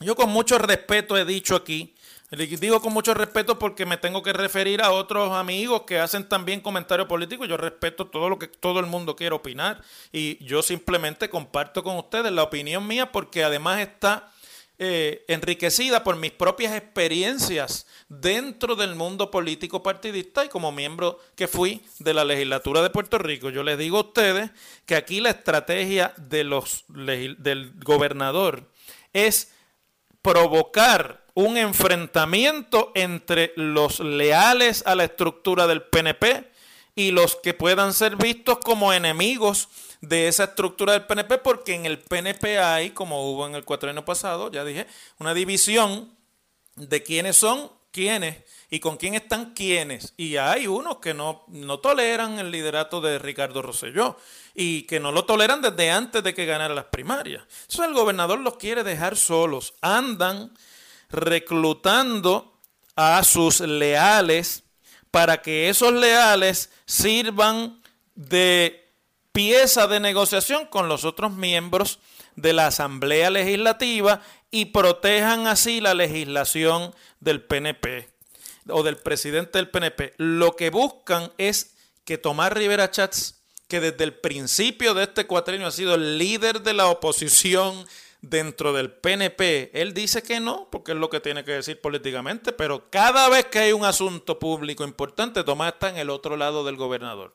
Yo 0.00 0.16
con 0.16 0.30
mucho 0.30 0.58
respeto 0.58 1.16
he 1.16 1.24
dicho 1.24 1.54
aquí 1.54 1.94
le 2.30 2.46
digo 2.46 2.80
con 2.80 2.92
mucho 2.92 3.14
respeto 3.14 3.58
porque 3.58 3.86
me 3.86 3.96
tengo 3.96 4.22
que 4.22 4.32
referir 4.32 4.82
a 4.82 4.90
otros 4.90 5.32
amigos 5.32 5.82
que 5.82 6.00
hacen 6.00 6.28
también 6.28 6.60
comentarios 6.60 7.06
políticos. 7.06 7.48
Yo 7.48 7.56
respeto 7.56 8.06
todo 8.06 8.28
lo 8.28 8.38
que 8.38 8.48
todo 8.48 8.80
el 8.80 8.86
mundo 8.86 9.14
quiere 9.14 9.34
opinar 9.34 9.82
y 10.12 10.42
yo 10.44 10.62
simplemente 10.62 11.28
comparto 11.28 11.82
con 11.82 11.96
ustedes 11.96 12.32
la 12.32 12.42
opinión 12.42 12.86
mía 12.86 13.12
porque 13.12 13.44
además 13.44 13.80
está 13.80 14.32
eh, 14.76 15.24
enriquecida 15.28 16.02
por 16.02 16.16
mis 16.16 16.32
propias 16.32 16.74
experiencias 16.74 17.86
dentro 18.08 18.74
del 18.74 18.96
mundo 18.96 19.30
político 19.30 19.84
partidista 19.84 20.44
y 20.44 20.48
como 20.48 20.72
miembro 20.72 21.20
que 21.36 21.46
fui 21.46 21.80
de 22.00 22.12
la 22.12 22.24
legislatura 22.24 22.82
de 22.82 22.90
Puerto 22.90 23.18
Rico. 23.18 23.50
Yo 23.50 23.62
les 23.62 23.78
digo 23.78 23.98
a 23.98 24.00
ustedes 24.00 24.50
que 24.84 24.96
aquí 24.96 25.20
la 25.20 25.30
estrategia 25.30 26.12
de 26.16 26.42
los, 26.42 26.84
del 26.88 27.72
gobernador 27.84 28.68
es 29.12 29.52
provocar 30.22 31.23
un 31.34 31.56
enfrentamiento 31.56 32.92
entre 32.94 33.52
los 33.56 34.00
leales 34.00 34.84
a 34.86 34.94
la 34.94 35.04
estructura 35.04 35.66
del 35.66 35.82
PNP 35.82 36.48
y 36.94 37.10
los 37.10 37.36
que 37.36 37.54
puedan 37.54 37.92
ser 37.92 38.16
vistos 38.16 38.58
como 38.58 38.92
enemigos 38.92 39.68
de 40.00 40.28
esa 40.28 40.44
estructura 40.44 40.92
del 40.92 41.06
PNP, 41.06 41.38
porque 41.38 41.74
en 41.74 41.86
el 41.86 41.98
PNP 41.98 42.58
hay, 42.58 42.90
como 42.90 43.30
hubo 43.30 43.46
en 43.46 43.54
el 43.54 43.64
cuatrienio 43.64 44.04
pasado, 44.04 44.50
ya 44.50 44.64
dije, 44.64 44.86
una 45.18 45.34
división 45.34 46.12
de 46.76 47.02
quiénes 47.02 47.36
son 47.36 47.70
quiénes 47.90 48.36
y 48.70 48.80
con 48.80 48.96
quién 48.96 49.14
están 49.14 49.54
quiénes. 49.54 50.14
Y 50.16 50.36
hay 50.36 50.66
unos 50.66 50.98
que 50.98 51.14
no, 51.14 51.44
no 51.48 51.78
toleran 51.78 52.38
el 52.38 52.50
liderato 52.50 53.00
de 53.00 53.18
Ricardo 53.18 53.62
Rosselló 53.62 54.16
y 54.54 54.82
que 54.82 55.00
no 55.00 55.12
lo 55.12 55.24
toleran 55.24 55.62
desde 55.62 55.90
antes 55.90 56.22
de 56.22 56.34
que 56.34 56.44
ganara 56.44 56.74
las 56.74 56.86
primarias. 56.86 57.42
Eso 57.68 57.84
el 57.84 57.94
gobernador 57.94 58.40
los 58.40 58.56
quiere 58.56 58.84
dejar 58.84 59.16
solos. 59.16 59.74
Andan 59.80 60.52
reclutando 61.14 62.60
a 62.96 63.22
sus 63.24 63.60
leales 63.60 64.64
para 65.10 65.42
que 65.42 65.68
esos 65.68 65.92
leales 65.92 66.70
sirvan 66.86 67.80
de 68.14 68.92
pieza 69.32 69.86
de 69.86 70.00
negociación 70.00 70.66
con 70.66 70.88
los 70.88 71.04
otros 71.04 71.32
miembros 71.32 71.98
de 72.36 72.52
la 72.52 72.68
Asamblea 72.68 73.30
Legislativa 73.30 74.20
y 74.50 74.66
protejan 74.66 75.46
así 75.46 75.80
la 75.80 75.94
legislación 75.94 76.94
del 77.20 77.42
PNP 77.42 78.08
o 78.68 78.82
del 78.82 78.96
presidente 78.96 79.58
del 79.58 79.68
PNP. 79.68 80.14
Lo 80.16 80.56
que 80.56 80.70
buscan 80.70 81.32
es 81.38 81.74
que 82.04 82.18
Tomás 82.18 82.52
Rivera 82.52 82.90
Chats, 82.90 83.40
que 83.68 83.80
desde 83.80 84.04
el 84.04 84.14
principio 84.14 84.94
de 84.94 85.04
este 85.04 85.26
cuatrenio 85.26 85.66
ha 85.66 85.72
sido 85.72 85.94
el 85.94 86.18
líder 86.18 86.62
de 86.62 86.74
la 86.74 86.86
oposición 86.86 87.86
dentro 88.28 88.72
del 88.72 88.92
PNP. 88.92 89.70
Él 89.74 89.94
dice 89.94 90.22
que 90.22 90.40
no, 90.40 90.68
porque 90.70 90.92
es 90.92 90.98
lo 90.98 91.10
que 91.10 91.20
tiene 91.20 91.44
que 91.44 91.52
decir 91.52 91.80
políticamente, 91.80 92.52
pero 92.52 92.90
cada 92.90 93.28
vez 93.28 93.46
que 93.46 93.58
hay 93.58 93.72
un 93.72 93.84
asunto 93.84 94.38
público 94.38 94.84
importante, 94.84 95.44
Tomás 95.44 95.74
está 95.74 95.90
en 95.90 95.98
el 95.98 96.10
otro 96.10 96.36
lado 96.36 96.64
del 96.64 96.76
gobernador. 96.76 97.34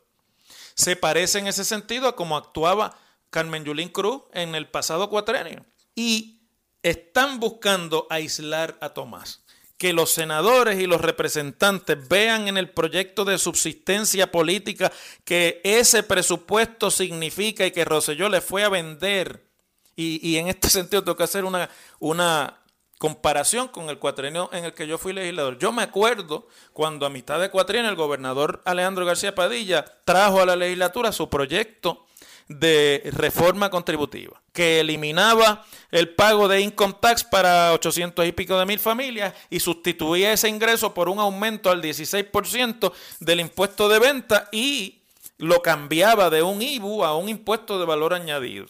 Se 0.76 0.96
parece 0.96 1.40
en 1.40 1.48
ese 1.48 1.66
sentido 1.66 2.08
a 2.08 2.16
cómo 2.16 2.38
actuaba 2.38 2.98
Carmen 3.30 3.66
Yulín 3.66 3.90
Cruz 3.90 4.24
en 4.34 4.56
el 4.56 4.68
pasado 4.68 5.10
cuatrenio. 5.10 5.66
Y 5.96 6.40
están 6.84 7.40
buscando 7.40 8.08
aislar 8.10 8.78
a 8.82 8.90
Tomás. 8.90 9.44
Que 9.78 9.94
los 9.94 10.12
senadores 10.12 10.80
y 10.80 10.88
los 10.88 11.02
representantes 11.02 12.08
vean 12.08 12.48
en 12.48 12.58
el 12.58 12.70
proyecto 12.70 13.24
de 13.24 13.38
subsistencia 13.38 14.32
política 14.32 14.92
que 15.24 15.62
ese 15.64 16.04
presupuesto 16.04 16.92
significa 16.92 17.66
y 17.66 17.72
que 17.72 17.86
Roselló 17.86 18.28
le 18.28 18.42
fue 18.42 18.64
a 18.64 18.70
vender 18.70 19.49
y, 20.00 20.38
en 20.38 20.48
este 20.48 20.70
sentido 20.70 21.04
tengo 21.04 21.18
que 21.18 21.24
hacer 21.24 21.46
una, 21.46 21.70
una 22.00 22.62
comparación 22.98 23.68
con 23.68 23.90
el 23.90 24.00
cuatrenio 24.00 24.50
en 24.54 24.66
el 24.66 24.74
que 24.74 24.88
yo 24.88 24.98
fui 24.98 25.14
legislador. 25.14 25.58
Yo 25.58 25.72
me 25.72 25.84
acuerdo 25.84 26.48
cuando 26.74 27.06
a 27.06 27.10
mitad 27.10 27.40
de 27.40 27.50
cuatrenio 27.50 27.90
el 27.90 27.96
gobernador 27.96 28.62
Alejandro 28.66 29.06
García 29.06 29.36
Padilla 29.36 29.86
trajo 30.06 30.42
a 30.42 30.46
la 30.46 30.56
legislatura 30.56 31.12
su 31.12 31.30
proyecto 31.30 32.06
de 32.48 33.04
reforma 33.14 33.70
contributiva, 33.70 34.42
que 34.52 34.80
eliminaba 34.80 35.66
el 35.92 36.16
pago 36.16 36.48
de 36.48 36.62
income 36.62 36.96
tax 37.00 37.24
para 37.24 37.74
800 37.74 38.26
y 38.26 38.32
pico 38.32 38.58
de 38.58 38.66
mil 38.66 38.80
familias 38.80 39.36
y 39.52 39.60
sustituía 39.60 40.34
ese 40.34 40.50
ingreso 40.50 40.94
por 40.94 41.10
un 41.10 41.20
aumento 41.20 41.70
al 41.70 41.82
16% 41.82 42.92
del 43.20 43.40
impuesto 43.40 43.88
de 43.88 44.00
venta 44.00 44.50
y 44.52 45.04
lo 45.38 45.62
cambiaba 45.62 46.30
de 46.30 46.42
un 46.42 46.62
IBU 46.62 47.04
a 47.04 47.16
un 47.16 47.30
impuesto 47.30 47.80
de 47.80 47.86
valor 47.86 48.16
añadido. 48.16 48.66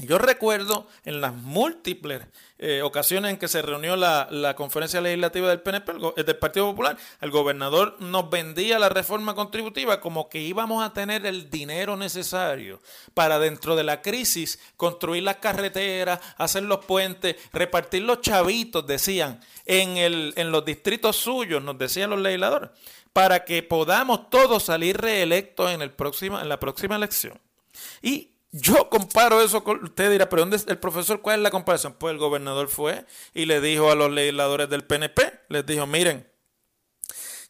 Yo 0.00 0.18
recuerdo 0.18 0.86
en 1.04 1.20
las 1.20 1.34
múltiples 1.34 2.22
eh, 2.58 2.82
ocasiones 2.82 3.32
en 3.32 3.36
que 3.36 3.48
se 3.48 3.62
reunió 3.62 3.96
la, 3.96 4.54
conferencia 4.56 5.00
legislativa 5.00 5.48
del 5.48 5.60
PNP, 5.60 5.90
el, 6.16 6.24
del 6.24 6.36
Partido 6.36 6.70
Popular, 6.70 6.96
el 7.20 7.32
gobernador 7.32 7.96
nos 7.98 8.30
vendía 8.30 8.78
la 8.78 8.90
reforma 8.90 9.34
contributiva 9.34 10.00
como 10.00 10.28
que 10.28 10.38
íbamos 10.38 10.84
a 10.84 10.92
tener 10.92 11.26
el 11.26 11.50
dinero 11.50 11.96
necesario 11.96 12.80
para 13.12 13.40
dentro 13.40 13.74
de 13.74 13.82
la 13.82 14.00
crisis 14.00 14.60
construir 14.76 15.24
las 15.24 15.36
carreteras, 15.36 16.20
hacer 16.36 16.62
los 16.62 16.84
puentes, 16.84 17.34
repartir 17.52 18.02
los 18.02 18.20
chavitos, 18.20 18.86
decían, 18.86 19.40
en, 19.66 19.96
el, 19.96 20.32
en 20.36 20.52
los 20.52 20.64
distritos 20.64 21.16
suyos, 21.16 21.60
nos 21.60 21.76
decían 21.76 22.10
los 22.10 22.20
legisladores, 22.20 22.70
para 23.12 23.44
que 23.44 23.64
podamos 23.64 24.30
todos 24.30 24.62
salir 24.62 24.96
reelectos 24.96 25.72
en, 25.72 25.82
el 25.82 25.90
próxima, 25.90 26.40
en 26.40 26.48
la 26.48 26.60
próxima 26.60 26.94
elección. 26.94 27.40
Y 28.00 28.30
yo 28.50 28.88
comparo 28.88 29.42
eso 29.42 29.62
con, 29.62 29.84
usted 29.84 30.10
dirá, 30.10 30.28
pero 30.28 30.42
¿dónde 30.42 30.56
es 30.56 30.66
el 30.68 30.78
profesor? 30.78 31.20
¿Cuál 31.20 31.40
es 31.40 31.42
la 31.42 31.50
comparación? 31.50 31.94
Pues 31.98 32.12
el 32.12 32.18
gobernador 32.18 32.68
fue 32.68 33.04
y 33.34 33.44
le 33.44 33.60
dijo 33.60 33.90
a 33.90 33.94
los 33.94 34.10
legisladores 34.10 34.70
del 34.70 34.84
PNP, 34.84 35.40
les 35.48 35.66
dijo, 35.66 35.86
miren, 35.86 36.26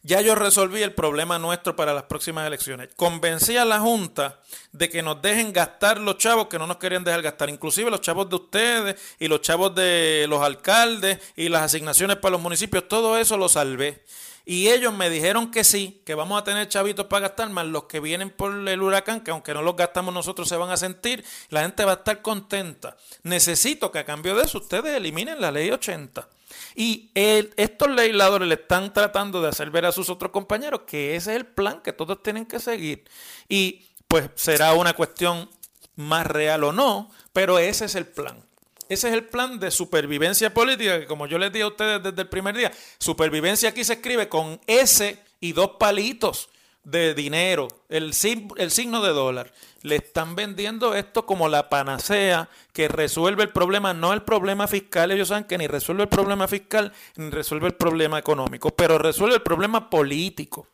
ya 0.01 0.21
yo 0.21 0.33
resolví 0.35 0.81
el 0.81 0.93
problema 0.93 1.39
nuestro 1.39 1.75
para 1.75 1.93
las 1.93 2.03
próximas 2.03 2.47
elecciones. 2.47 2.89
Convencí 2.95 3.57
a 3.57 3.65
la 3.65 3.79
Junta 3.79 4.41
de 4.71 4.89
que 4.89 5.01
nos 5.01 5.21
dejen 5.21 5.51
gastar 5.51 5.99
los 5.99 6.17
chavos 6.17 6.47
que 6.47 6.57
no 6.57 6.67
nos 6.67 6.77
querían 6.77 7.03
dejar 7.03 7.21
gastar, 7.21 7.49
inclusive 7.49 7.91
los 7.91 8.01
chavos 8.01 8.29
de 8.29 8.35
ustedes 8.37 9.15
y 9.19 9.27
los 9.27 9.41
chavos 9.41 9.75
de 9.75 10.25
los 10.29 10.41
alcaldes 10.41 11.19
y 11.35 11.49
las 11.49 11.63
asignaciones 11.63 12.17
para 12.17 12.31
los 12.31 12.41
municipios, 12.41 12.87
todo 12.87 13.17
eso 13.17 13.35
lo 13.35 13.49
salvé. 13.49 14.05
Y 14.49 14.69
ellos 14.69 14.91
me 14.91 15.11
dijeron 15.11 15.51
que 15.51 15.63
sí, 15.63 16.01
que 16.07 16.15
vamos 16.15 16.41
a 16.41 16.43
tener 16.43 16.67
chavitos 16.67 17.05
para 17.05 17.27
gastar, 17.27 17.51
más 17.51 17.67
los 17.67 17.83
que 17.83 17.99
vienen 17.99 18.31
por 18.31 18.67
el 18.67 18.81
huracán, 18.81 19.21
que 19.21 19.29
aunque 19.29 19.53
no 19.53 19.61
los 19.61 19.75
gastamos 19.75 20.11
nosotros 20.11 20.49
se 20.49 20.57
van 20.57 20.71
a 20.71 20.77
sentir, 20.77 21.23
la 21.49 21.61
gente 21.61 21.85
va 21.85 21.91
a 21.91 21.95
estar 21.97 22.23
contenta. 22.23 22.97
Necesito 23.21 23.91
que 23.91 23.99
a 23.99 24.05
cambio 24.05 24.35
de 24.35 24.45
eso 24.45 24.57
ustedes 24.57 24.95
eliminen 24.95 25.39
la 25.39 25.51
ley 25.51 25.69
80. 25.69 26.27
Y 26.73 27.11
estos 27.13 27.91
legisladores 27.91 28.47
le 28.47 28.55
están 28.55 28.91
tratando 28.91 29.39
de 29.39 29.49
hacer 29.49 29.69
ver 29.69 29.85
a 29.85 29.91
sus 29.91 30.09
otros 30.09 30.31
compañeros 30.31 30.81
que 30.87 31.15
ese 31.15 31.29
es 31.29 31.37
el 31.37 31.45
plan 31.45 31.81
que 31.83 31.93
todos 31.93 32.23
tienen 32.23 32.47
que 32.47 32.59
seguir. 32.59 33.03
Y 33.47 33.85
pues 34.07 34.31
será 34.33 34.73
una 34.73 34.93
cuestión 34.93 35.47
más 35.95 36.25
real 36.25 36.63
o 36.63 36.71
no, 36.71 37.11
pero 37.33 37.59
ese 37.59 37.85
es 37.85 37.93
el 37.93 38.07
plan. 38.07 38.43
Ese 38.89 39.07
es 39.07 39.13
el 39.13 39.25
plan 39.25 39.59
de 39.59 39.69
supervivencia 39.69 40.51
política 40.51 40.99
que 40.99 41.05
como 41.05 41.27
yo 41.27 41.37
les 41.37 41.53
dije 41.53 41.63
a 41.63 41.67
ustedes 41.67 42.01
desde 42.01 42.23
el 42.23 42.27
primer 42.27 42.57
día, 42.57 42.71
supervivencia 42.97 43.69
aquí 43.69 43.83
se 43.83 43.93
escribe 43.93 44.27
con 44.27 44.59
S 44.65 45.23
y 45.39 45.51
dos 45.53 45.73
palitos 45.79 46.49
de 46.83 47.13
dinero, 47.13 47.67
el, 47.89 48.13
el 48.57 48.71
signo 48.71 49.03
de 49.03 49.09
dólar. 49.09 49.53
Le 49.83 49.97
están 49.97 50.35
vendiendo 50.35 50.95
esto 50.95 51.25
como 51.27 51.47
la 51.49 51.69
panacea 51.69 52.49
que 52.73 52.87
resuelve 52.87 53.43
el 53.43 53.49
problema, 53.49 53.93
no 53.93 54.11
el 54.11 54.23
problema 54.23 54.67
fiscal. 54.67 55.11
Ellos 55.11 55.27
saben 55.27 55.43
que 55.43 55.59
ni 55.59 55.67
resuelve 55.67 56.03
el 56.03 56.09
problema 56.09 56.47
fiscal 56.47 56.91
ni 57.15 57.29
resuelve 57.29 57.67
el 57.67 57.75
problema 57.75 58.17
económico, 58.17 58.71
pero 58.71 58.97
resuelve 58.97 59.35
el 59.35 59.43
problema 59.43 59.89
político. 59.89 60.67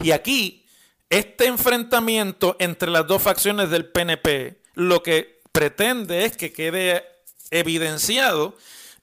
Y 0.00 0.10
aquí, 0.10 0.66
este 1.08 1.46
enfrentamiento 1.46 2.56
entre 2.58 2.90
las 2.90 3.06
dos 3.06 3.22
facciones 3.22 3.70
del 3.70 3.86
PNP, 3.86 4.60
lo 4.74 5.02
que 5.02 5.35
pretende 5.56 6.26
es 6.26 6.36
que 6.36 6.52
quede 6.52 7.02
evidenciado 7.50 8.54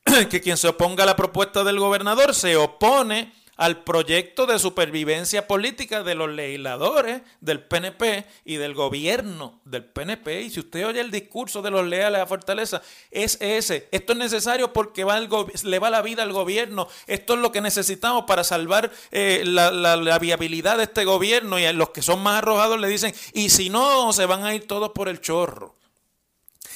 que 0.29 0.39
quien 0.39 0.55
se 0.55 0.67
oponga 0.67 1.01
a 1.01 1.07
la 1.07 1.15
propuesta 1.15 1.63
del 1.63 1.79
gobernador 1.79 2.35
se 2.35 2.57
opone 2.57 3.33
al 3.55 3.83
proyecto 3.83 4.45
de 4.45 4.59
supervivencia 4.59 5.47
política 5.47 6.03
de 6.03 6.13
los 6.13 6.29
legisladores 6.29 7.23
del 7.41 7.59
PNP 7.63 8.25
y 8.45 8.57
del 8.57 8.75
gobierno 8.75 9.61
del 9.65 9.83
PNP. 9.83 10.43
Y 10.43 10.51
si 10.51 10.59
usted 10.59 10.85
oye 10.85 11.01
el 11.01 11.09
discurso 11.09 11.63
de 11.63 11.71
los 11.71 11.87
leales 11.87 12.21
a 12.21 12.27
Fortaleza, 12.27 12.83
es 13.09 13.39
ese. 13.41 13.87
Esto 13.91 14.13
es 14.13 14.19
necesario 14.19 14.73
porque 14.73 15.03
va 15.03 15.19
le 15.19 15.79
va 15.79 15.89
la 15.89 16.03
vida 16.03 16.21
al 16.21 16.33
gobierno. 16.33 16.87
Esto 17.07 17.33
es 17.33 17.39
lo 17.39 17.51
que 17.51 17.61
necesitamos 17.61 18.25
para 18.25 18.43
salvar 18.43 18.91
eh, 19.09 19.41
la, 19.43 19.71
la 19.71 20.19
viabilidad 20.19 20.77
de 20.77 20.83
este 20.83 21.03
gobierno. 21.03 21.57
Y 21.57 21.65
a 21.65 21.73
los 21.73 21.89
que 21.89 22.03
son 22.03 22.21
más 22.21 22.37
arrojados 22.37 22.79
le 22.79 22.87
dicen, 22.89 23.15
y 23.33 23.49
si 23.49 23.71
no, 23.71 24.13
se 24.13 24.27
van 24.27 24.43
a 24.45 24.53
ir 24.53 24.67
todos 24.67 24.91
por 24.91 25.09
el 25.09 25.19
chorro. 25.19 25.75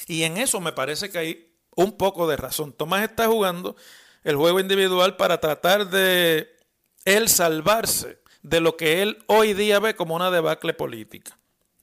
Y 0.08 0.24
en 0.24 0.38
eso 0.38 0.60
me 0.60 0.72
parece 0.72 1.10
que 1.10 1.18
hay 1.18 1.54
un 1.76 1.92
poco 1.92 2.26
de 2.26 2.36
razón. 2.36 2.72
Tomás 2.72 3.02
está 3.02 3.28
jugando 3.28 3.76
el 4.24 4.36
juego 4.36 4.58
individual 4.58 5.16
para 5.16 5.38
tratar 5.40 5.88
de 5.90 6.48
él 7.04 7.28
salvarse 7.28 8.20
de 8.42 8.60
lo 8.60 8.76
que 8.76 9.02
él 9.02 9.22
hoy 9.26 9.54
día 9.54 9.78
ve 9.78 9.94
como 9.94 10.16
una 10.16 10.30
debacle 10.30 10.74
política. 10.74 11.38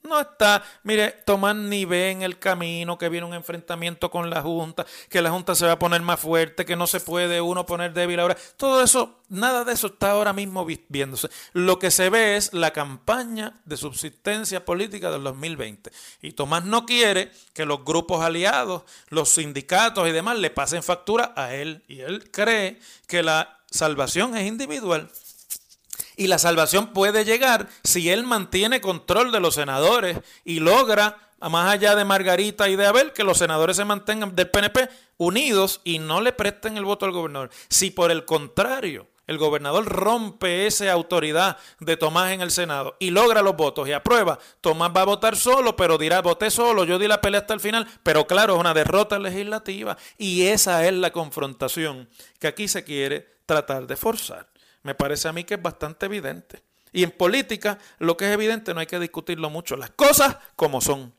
No 0.05 0.19
está, 0.19 0.63
mire, 0.83 1.11
Tomás 1.25 1.55
ni 1.55 1.85
ve 1.85 2.11
en 2.11 2.21
el 2.21 2.37
camino 2.37 2.97
que 2.97 3.09
viene 3.09 3.25
un 3.25 3.33
enfrentamiento 3.33 4.11
con 4.11 4.29
la 4.29 4.41
Junta, 4.41 4.85
que 5.09 5.21
la 5.21 5.31
Junta 5.31 5.55
se 5.55 5.65
va 5.65 5.73
a 5.73 5.79
poner 5.79 6.01
más 6.01 6.19
fuerte, 6.19 6.65
que 6.65 6.75
no 6.75 6.87
se 6.87 6.99
puede 6.99 7.41
uno 7.41 7.65
poner 7.65 7.93
débil 7.93 8.19
ahora. 8.19 8.37
Todo 8.57 8.83
eso, 8.83 9.21
nada 9.29 9.63
de 9.63 9.73
eso 9.73 9.87
está 9.87 10.11
ahora 10.11 10.33
mismo 10.33 10.65
viéndose. 10.89 11.29
Lo 11.53 11.79
que 11.79 11.91
se 11.91 12.09
ve 12.09 12.35
es 12.37 12.53
la 12.53 12.71
campaña 12.71 13.59
de 13.65 13.77
subsistencia 13.77 14.63
política 14.63 15.09
del 15.09 15.23
2020. 15.23 15.91
Y 16.21 16.33
Tomás 16.33 16.65
no 16.65 16.85
quiere 16.85 17.31
que 17.53 17.65
los 17.65 17.83
grupos 17.83 18.23
aliados, 18.23 18.83
los 19.09 19.29
sindicatos 19.29 20.07
y 20.07 20.11
demás 20.11 20.37
le 20.37 20.51
pasen 20.51 20.83
factura 20.83 21.33
a 21.35 21.53
él. 21.55 21.83
Y 21.87 22.01
él 22.01 22.29
cree 22.31 22.79
que 23.07 23.23
la 23.23 23.59
salvación 23.71 24.37
es 24.37 24.45
individual 24.45 25.09
y 26.17 26.27
la 26.27 26.37
salvación 26.37 26.93
puede 26.93 27.25
llegar 27.25 27.67
si 27.83 28.09
él 28.09 28.23
mantiene 28.23 28.81
control 28.81 29.31
de 29.31 29.39
los 29.39 29.55
senadores 29.55 30.19
y 30.43 30.59
logra, 30.59 31.17
más 31.39 31.71
allá 31.71 31.95
de 31.95 32.05
Margarita 32.05 32.69
y 32.69 32.75
de 32.75 32.85
Abel, 32.85 33.13
que 33.13 33.23
los 33.23 33.37
senadores 33.37 33.77
se 33.77 33.85
mantengan 33.85 34.35
del 34.35 34.49
PNP 34.49 34.89
unidos 35.17 35.81
y 35.83 35.99
no 35.99 36.21
le 36.21 36.33
presten 36.33 36.77
el 36.77 36.85
voto 36.85 37.05
al 37.05 37.11
gobernador. 37.11 37.49
Si 37.69 37.91
por 37.91 38.11
el 38.11 38.25
contrario 38.25 39.07
el 39.27 39.37
gobernador 39.37 39.85
rompe 39.85 40.67
esa 40.67 40.91
autoridad 40.91 41.57
de 41.79 41.97
Tomás 41.97 42.31
en 42.31 42.41
el 42.41 42.51
Senado 42.51 42.95
y 42.99 43.09
logra 43.09 43.41
los 43.41 43.55
votos 43.55 43.87
y 43.87 43.91
aprueba, 43.91 44.37
Tomás 44.61 44.91
va 44.95 45.01
a 45.01 45.05
votar 45.05 45.35
solo, 45.35 45.75
pero 45.75 45.97
dirá, 45.97 46.21
voté 46.21 46.51
solo, 46.51 46.83
yo 46.83 46.99
di 46.99 47.07
la 47.07 47.21
pelea 47.21 47.41
hasta 47.41 47.53
el 47.53 47.59
final, 47.59 47.87
pero 48.03 48.27
claro, 48.27 48.53
es 48.53 48.59
una 48.59 48.73
derrota 48.73 49.17
legislativa 49.17 49.97
y 50.17 50.43
esa 50.43 50.85
es 50.85 50.93
la 50.93 51.11
confrontación 51.11 52.07
que 52.39 52.47
aquí 52.47 52.67
se 52.67 52.83
quiere 52.83 53.35
tratar 53.45 53.87
de 53.87 53.95
forzar. 53.95 54.47
Me 54.85 54.93
parece 54.93 55.27
a 55.27 55.33
mí 55.33 55.43
que 55.43 55.55
es 55.55 55.61
bastante 55.61 56.05
evidente. 56.05 56.61
Y 56.93 57.01
en 57.01 57.09
política, 57.09 57.79
lo 57.97 58.15
que 58.15 58.25
es 58.27 58.31
evidente 58.31 58.71
no 58.71 58.81
hay 58.81 58.85
que 58.85 58.99
discutirlo 58.99 59.49
mucho. 59.49 59.75
Las 59.75 59.89
cosas 59.89 60.37
como 60.55 60.79
son. 60.79 61.11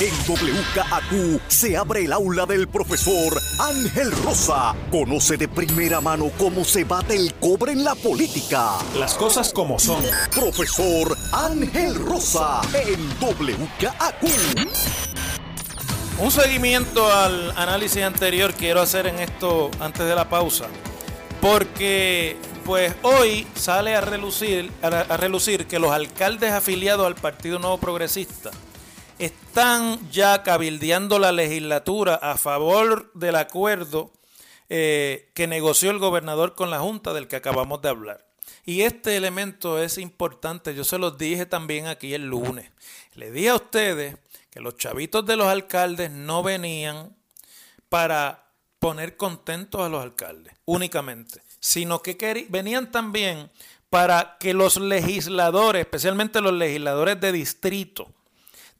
En 0.00 0.14
WKAQ 0.26 1.42
se 1.46 1.76
abre 1.76 2.06
el 2.06 2.12
aula 2.12 2.46
del 2.46 2.68
profesor 2.68 3.38
Ángel 3.60 4.10
Rosa. 4.24 4.74
Conoce 4.90 5.36
de 5.36 5.46
primera 5.46 6.00
mano 6.00 6.30
cómo 6.38 6.64
se 6.64 6.84
bate 6.84 7.16
el 7.16 7.34
cobre 7.34 7.72
en 7.72 7.84
la 7.84 7.94
política. 7.94 8.78
Las 8.96 9.12
cosas 9.12 9.52
como 9.52 9.78
son. 9.78 10.02
Profesor 10.34 11.14
Ángel 11.32 11.94
Rosa 11.96 12.62
en 12.72 13.10
WKAQ. 13.20 14.22
Un 16.18 16.30
seguimiento 16.30 17.12
al 17.12 17.50
análisis 17.58 18.02
anterior 18.02 18.54
quiero 18.54 18.80
hacer 18.80 19.06
en 19.06 19.18
esto 19.18 19.70
antes 19.80 20.06
de 20.06 20.14
la 20.14 20.30
pausa 20.30 20.66
porque 21.42 22.36
pues 22.64 22.94
hoy 23.02 23.48
sale 23.56 23.96
a 23.96 24.00
relucir, 24.00 24.70
a, 24.80 25.16
relucir 25.16 25.66
que 25.66 25.80
los 25.80 25.90
alcaldes 25.90 26.52
afiliados 26.52 27.04
al 27.04 27.16
Partido 27.16 27.58
Nuevo 27.58 27.78
Progresista 27.78 28.52
están 29.18 29.98
ya 30.12 30.44
cabildeando 30.44 31.18
la 31.18 31.32
legislatura 31.32 32.14
a 32.14 32.36
favor 32.36 33.12
del 33.14 33.34
acuerdo 33.34 34.12
eh, 34.68 35.32
que 35.34 35.48
negoció 35.48 35.90
el 35.90 35.98
gobernador 35.98 36.54
con 36.54 36.70
la 36.70 36.78
Junta 36.78 37.12
del 37.12 37.26
que 37.26 37.34
acabamos 37.34 37.82
de 37.82 37.88
hablar. 37.88 38.24
Y 38.64 38.82
este 38.82 39.16
elemento 39.16 39.82
es 39.82 39.98
importante, 39.98 40.76
yo 40.76 40.84
se 40.84 40.98
los 40.98 41.18
dije 41.18 41.44
también 41.44 41.88
aquí 41.88 42.14
el 42.14 42.24
lunes. 42.24 42.70
Le 43.16 43.32
dije 43.32 43.48
a 43.48 43.56
ustedes 43.56 44.16
que 44.48 44.60
los 44.60 44.76
chavitos 44.76 45.26
de 45.26 45.34
los 45.34 45.48
alcaldes 45.48 46.12
no 46.12 46.44
venían 46.44 47.16
para 47.88 48.41
poner 48.82 49.16
contentos 49.16 49.80
a 49.80 49.88
los 49.88 50.02
alcaldes 50.02 50.54
únicamente, 50.64 51.40
sino 51.60 52.02
que 52.02 52.48
venían 52.48 52.90
también 52.90 53.48
para 53.90 54.38
que 54.40 54.54
los 54.54 54.76
legisladores, 54.76 55.82
especialmente 55.82 56.40
los 56.40 56.52
legisladores 56.52 57.20
de 57.20 57.30
distrito, 57.30 58.10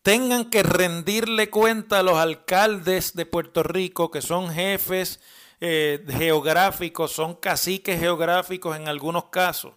tengan 0.02 0.50
que 0.50 0.64
rendirle 0.64 1.50
cuenta 1.50 2.00
a 2.00 2.02
los 2.02 2.16
alcaldes 2.16 3.14
de 3.14 3.26
Puerto 3.26 3.62
Rico, 3.62 4.10
que 4.10 4.22
son 4.22 4.52
jefes 4.52 5.20
eh, 5.60 6.04
geográficos, 6.08 7.12
son 7.12 7.36
caciques 7.36 8.00
geográficos 8.00 8.76
en 8.76 8.88
algunos 8.88 9.26
casos, 9.26 9.74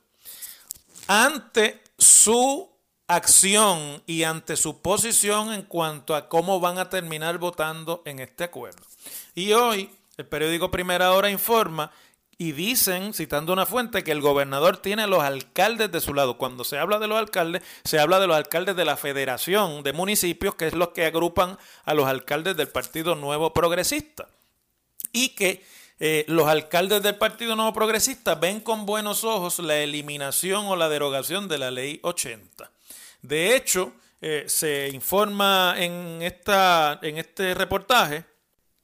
ante 1.06 1.84
su 2.00 2.68
acción 3.06 4.02
y 4.08 4.24
ante 4.24 4.56
su 4.56 4.82
posición 4.82 5.54
en 5.54 5.62
cuanto 5.62 6.16
a 6.16 6.28
cómo 6.30 6.60
van 6.60 6.80
a 6.80 6.90
terminar 6.90 7.38
votando 7.38 8.02
en 8.06 8.18
este 8.18 8.44
acuerdo. 8.44 8.82
Y 9.36 9.52
hoy 9.54 9.92
el 10.18 10.26
periódico 10.26 10.72
Primera 10.72 11.14
Hora 11.14 11.30
informa 11.30 11.92
y 12.38 12.52
dicen, 12.52 13.14
citando 13.14 13.54
una 13.54 13.66
fuente, 13.66 14.04
que 14.04 14.12
el 14.12 14.22
gobernador 14.22 14.78
tiene 14.78 15.04
a 15.04 15.08
los 15.08 15.24
alcaldes 15.24 15.92
de 15.92 16.02
su 16.02 16.14
lado. 16.14 16.38
Cuando 16.38 16.64
se 16.66 16.78
habla 16.78 17.00
de 17.00 17.08
los 17.08 17.18
alcaldes, 17.18 17.64
se 17.86 18.00
habla 18.00 18.20
de 18.20 18.28
los 18.28 18.36
alcaldes 18.36 18.76
de 18.76 18.84
la 18.84 18.98
Federación 18.98 19.84
de 19.84 19.94
Municipios, 19.94 20.56
que 20.56 20.68
es 20.68 20.74
los 20.74 20.90
que 20.90 21.06
agrupan 21.06 21.58
a 21.86 21.94
los 21.94 22.08
alcaldes 22.08 22.58
del 22.58 22.68
Partido 22.68 23.16
Nuevo 23.16 23.54
Progresista. 23.54 24.28
Y 25.14 25.30
que 25.30 25.66
eh, 26.00 26.26
los 26.28 26.48
alcaldes 26.48 27.02
del 27.04 27.16
Partido 27.16 27.56
Nuevo 27.56 27.72
Progresista 27.72 28.36
ven 28.36 28.60
con 28.60 28.86
buenos 28.86 29.24
ojos 29.24 29.60
la 29.60 29.78
eliminación 29.78 30.66
o 30.66 30.76
la 30.76 30.90
derogación 30.90 31.48
de 31.48 31.58
la 31.58 31.72
Ley 31.72 32.02
80. 32.04 32.70
De 33.22 33.56
hecho, 33.56 33.94
eh, 34.20 34.44
se 34.48 34.90
informa 34.90 35.76
en, 35.78 36.22
esta, 36.22 37.00
en 37.02 37.18
este 37.18 37.54
reportaje 37.54 38.26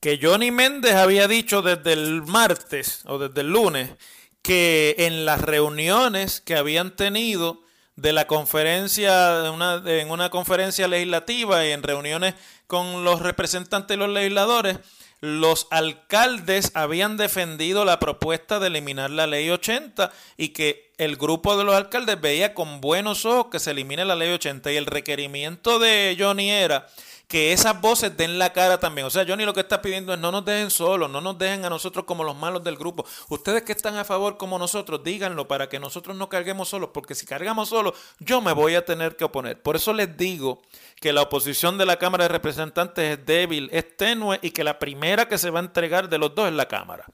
que 0.02 0.20
Johnny 0.22 0.50
Méndez 0.50 0.96
había 0.96 1.28
dicho 1.28 1.62
desde 1.62 1.94
el 1.94 2.24
martes 2.24 3.04
o 3.06 3.20
desde 3.20 3.42
el 3.42 3.52
lunes 3.52 3.92
que 4.42 4.96
en 4.98 5.26
las 5.26 5.40
reuniones 5.40 6.42
que 6.42 6.56
habían 6.56 6.96
tenido 6.96 7.62
de 7.96 8.12
la 8.12 8.26
conferencia, 8.26 9.46
en 9.46 10.10
una 10.10 10.30
conferencia 10.32 10.88
legislativa 10.88 11.64
y 11.68 11.72
en 11.72 11.84
reuniones 11.84 12.34
con 12.66 13.04
los 13.04 13.22
representantes 13.22 13.96
y 13.96 14.00
los 14.00 14.10
legisladores, 14.10 14.80
los 15.20 15.68
alcaldes 15.70 16.72
habían 16.74 17.16
defendido 17.16 17.86
la 17.86 18.00
propuesta 18.00 18.60
de 18.60 18.68
eliminar 18.68 19.12
la 19.12 19.28
ley 19.28 19.52
80 19.52 20.12
y 20.36 20.50
que 20.50 20.92
el 20.98 21.16
grupo 21.16 21.56
de 21.58 21.64
los 21.64 21.76
alcaldes 21.76 22.20
veía 22.20 22.56
con 22.56 22.82
buenos 22.82 23.26
ojos 23.26 23.52
que 23.52 23.60
se 23.60 23.70
elimine 23.70 24.04
la 24.04 24.16
ley 24.16 24.32
80 24.32 24.72
y 24.72 24.78
el 24.78 24.88
requerimiento 24.88 25.78
de 25.78 26.18
Johnny 26.20 26.50
era 26.50 26.88
que 27.32 27.54
esas 27.54 27.80
voces 27.80 28.18
den 28.18 28.38
la 28.38 28.52
cara 28.52 28.78
también. 28.78 29.08
O 29.08 29.10
sea, 29.10 29.24
Johnny 29.26 29.46
lo 29.46 29.54
que 29.54 29.62
está 29.62 29.82
pidiendo 29.82 30.14
es 30.14 30.20
no 30.20 30.34
nos 30.34 30.44
dejen 30.44 30.70
solos, 30.70 31.10
no 31.10 31.22
nos 31.22 31.38
dejen 31.38 31.64
a 31.64 31.70
nosotros 31.70 32.04
como 32.04 32.26
los 32.26 32.36
malos 32.36 32.62
del 32.62 32.76
grupo. 32.76 33.06
Ustedes 33.30 33.64
que 33.64 33.72
están 33.72 33.96
a 33.96 34.04
favor 34.04 34.36
como 34.36 34.60
nosotros, 34.60 35.02
díganlo 35.02 35.48
para 35.48 35.70
que 35.70 35.80
nosotros 35.80 36.18
no 36.18 36.28
carguemos 36.28 36.68
solos, 36.68 36.90
porque 36.94 37.16
si 37.16 37.26
cargamos 37.26 37.70
solos, 37.70 37.94
yo 38.20 38.42
me 38.42 38.52
voy 38.52 38.76
a 38.76 38.84
tener 38.84 39.16
que 39.16 39.24
oponer. 39.24 39.62
Por 39.62 39.78
eso 39.78 39.94
les 39.94 40.18
digo 40.18 40.62
que 41.00 41.14
la 41.14 41.22
oposición 41.22 41.78
de 41.78 41.86
la 41.86 41.96
Cámara 41.96 42.26
de 42.26 42.28
Representantes 42.28 43.18
es 43.18 43.26
débil, 43.26 43.70
es 43.72 43.96
tenue 43.96 44.38
y 44.42 44.52
que 44.52 44.66
la 44.66 44.78
primera 44.78 45.30
que 45.30 45.38
se 45.38 45.52
va 45.52 45.62
a 45.62 45.64
entregar 45.64 46.10
de 46.10 46.18
los 46.18 46.36
dos 46.36 46.50
es 46.50 46.54
la 46.54 46.68
Cámara. 46.68 47.06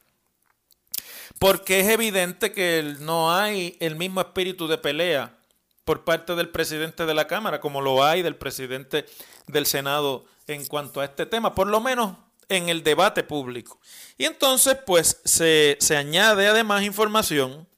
Porque 1.38 1.82
es 1.82 1.90
evidente 1.90 2.52
que 2.52 2.96
no 3.02 3.32
hay 3.32 3.78
el 3.80 3.96
mismo 3.96 4.22
espíritu 4.22 4.68
de 4.68 4.80
pelea 4.80 5.37
por 5.88 6.04
parte 6.04 6.36
del 6.36 6.50
presidente 6.50 7.06
de 7.06 7.14
la 7.14 7.28
Cámara, 7.28 7.62
como 7.62 7.80
lo 7.80 8.04
hay 8.04 8.22
del 8.22 8.36
presidente 8.36 9.06
del 9.48 9.66
Senado 9.66 10.26
en 10.46 10.66
cuanto 10.66 11.00
a 11.00 11.06
este 11.06 11.26
tema, 11.26 11.56
por 11.56 11.68
lo 11.68 11.80
menos 11.80 12.18
en 12.50 12.68
el 12.68 12.84
debate 12.84 13.24
público. 13.24 13.80
Y 14.18 14.26
entonces, 14.26 14.78
pues, 14.86 15.22
se, 15.24 15.78
se 15.80 15.96
añade 15.96 16.46
además 16.46 16.84
información 16.84 17.70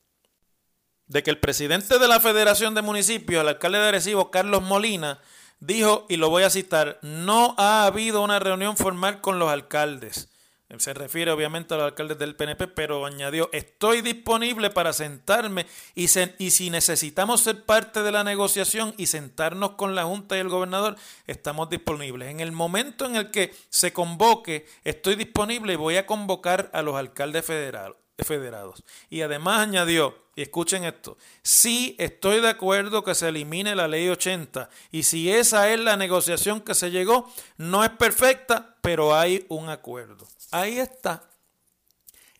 de 1.06 1.22
que 1.22 1.30
el 1.30 1.38
presidente 1.38 2.00
de 2.00 2.08
la 2.08 2.19
Federación 2.19 2.74
de 2.74 2.82
Municipios, 2.82 3.41
el 3.41 3.48
alcalde 3.48 3.78
de 3.78 3.89
Arecibo, 3.89 4.32
Carlos 4.32 4.63
Molina, 4.63 5.22
dijo, 5.60 6.08
y 6.10 6.17
lo 6.17 6.32
voy 6.32 6.41
a 6.41 6.50
citar, 6.50 6.98
no 7.04 7.54
ha 7.60 7.86
habido 7.86 8.24
una 8.24 8.39
reunión 8.39 8.76
formal 8.76 9.22
con 9.22 9.38
los 9.38 9.52
alcaldes. 9.52 10.30
Se 10.77 10.93
refiere 10.93 11.32
obviamente 11.32 11.73
a 11.73 11.77
los 11.77 11.88
alcaldes 11.88 12.19
del 12.19 12.36
PNP, 12.36 12.67
pero 12.67 13.03
añadió, 13.03 13.49
estoy 13.51 14.01
disponible 14.01 14.69
para 14.69 14.93
sentarme 14.93 15.65
y, 15.95 16.05
y, 16.38 16.51
si 16.51 16.69
necesitamos 16.69 17.41
ser 17.41 17.63
parte 17.63 18.03
de 18.03 18.12
la 18.12 18.23
negociación 18.23 18.93
y 18.95 19.08
sentarnos 19.08 19.71
con 19.71 19.95
la 19.95 20.03
Junta 20.03 20.38
y 20.38 20.41
el 20.41 20.49
gobernador, 20.49 20.95
estamos 21.25 21.71
disponibles. 21.71 22.29
En 22.29 22.39
el 22.39 22.51
momento 22.51 23.08
en 23.08 23.15
el 23.15 23.32
que 23.32 23.51
se 23.69 23.91
convoque, 23.91 24.67
estoy 24.84 25.15
disponible 25.15 25.73
y 25.73 25.75
voy 25.77 25.97
a 25.97 26.05
convocar 26.05 26.69
a 26.71 26.84
los 26.84 26.95
alcaldes 26.95 27.43
federados. 27.45 28.84
Y 29.10 29.21
además 29.21 29.62
añadió, 29.62 30.15
y 30.36 30.43
escuchen 30.43 30.84
esto, 30.84 31.17
sí 31.41 31.95
estoy 31.97 32.41
de 32.41 32.49
acuerdo 32.49 33.03
que 33.03 33.15
se 33.15 33.27
elimine 33.27 33.75
la 33.75 33.88
ley 33.88 34.08
80 34.08 34.69
y 34.91 35.03
si 35.03 35.32
esa 35.32 35.71
es 35.71 35.79
la 35.79 35.97
negociación 35.97 36.62
que 36.62 36.75
se 36.75 36.91
llegó, 36.91 37.29
no 37.58 37.84
es 37.84 37.89
perfecta, 37.89 38.75
pero 38.82 39.15
hay 39.15 39.45
un 39.49 39.69
acuerdo. 39.69 40.27
Ahí 40.51 40.79
está, 40.79 41.29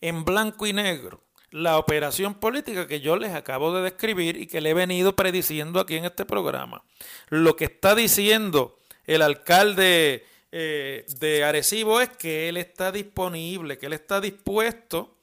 en 0.00 0.24
blanco 0.24 0.66
y 0.66 0.72
negro, 0.72 1.22
la 1.50 1.78
operación 1.78 2.34
política 2.34 2.86
que 2.86 3.00
yo 3.00 3.16
les 3.16 3.34
acabo 3.34 3.72
de 3.74 3.82
describir 3.82 4.36
y 4.36 4.46
que 4.46 4.60
le 4.60 4.70
he 4.70 4.74
venido 4.74 5.14
prediciendo 5.14 5.80
aquí 5.80 5.96
en 5.96 6.04
este 6.04 6.24
programa. 6.24 6.82
Lo 7.28 7.56
que 7.56 7.64
está 7.66 7.94
diciendo 7.94 8.78
el 9.06 9.22
alcalde 9.22 10.26
eh, 10.52 11.06
de 11.18 11.44
Arecibo 11.44 12.00
es 12.00 12.08
que 12.10 12.48
él 12.48 12.56
está 12.56 12.90
disponible, 12.90 13.78
que 13.78 13.86
él 13.86 13.92
está 13.92 14.20
dispuesto 14.20 15.16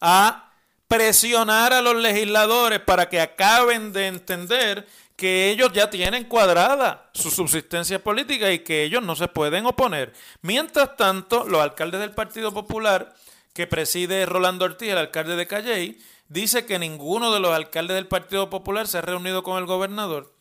a 0.00 0.52
presionar 0.88 1.72
a 1.72 1.80
los 1.80 1.96
legisladores 1.96 2.80
para 2.80 3.08
que 3.08 3.20
acaben 3.20 3.92
de 3.92 4.08
entender 4.08 4.86
que 5.22 5.50
ellos 5.50 5.72
ya 5.72 5.88
tienen 5.88 6.24
cuadrada 6.24 7.08
su 7.14 7.30
subsistencia 7.30 8.02
política 8.02 8.50
y 8.50 8.58
que 8.58 8.82
ellos 8.82 9.04
no 9.04 9.14
se 9.14 9.28
pueden 9.28 9.66
oponer. 9.66 10.12
Mientras 10.40 10.96
tanto, 10.96 11.44
los 11.46 11.62
alcaldes 11.62 12.00
del 12.00 12.10
Partido 12.10 12.52
Popular, 12.52 13.14
que 13.52 13.68
preside 13.68 14.26
Rolando 14.26 14.64
Ortiz, 14.64 14.88
el 14.88 14.98
alcalde 14.98 15.36
de 15.36 15.46
Calley, 15.46 16.02
dice 16.26 16.66
que 16.66 16.80
ninguno 16.80 17.32
de 17.32 17.38
los 17.38 17.52
alcaldes 17.52 17.94
del 17.94 18.08
Partido 18.08 18.50
Popular 18.50 18.88
se 18.88 18.98
ha 18.98 19.02
reunido 19.02 19.44
con 19.44 19.58
el 19.58 19.66
gobernador 19.66 20.31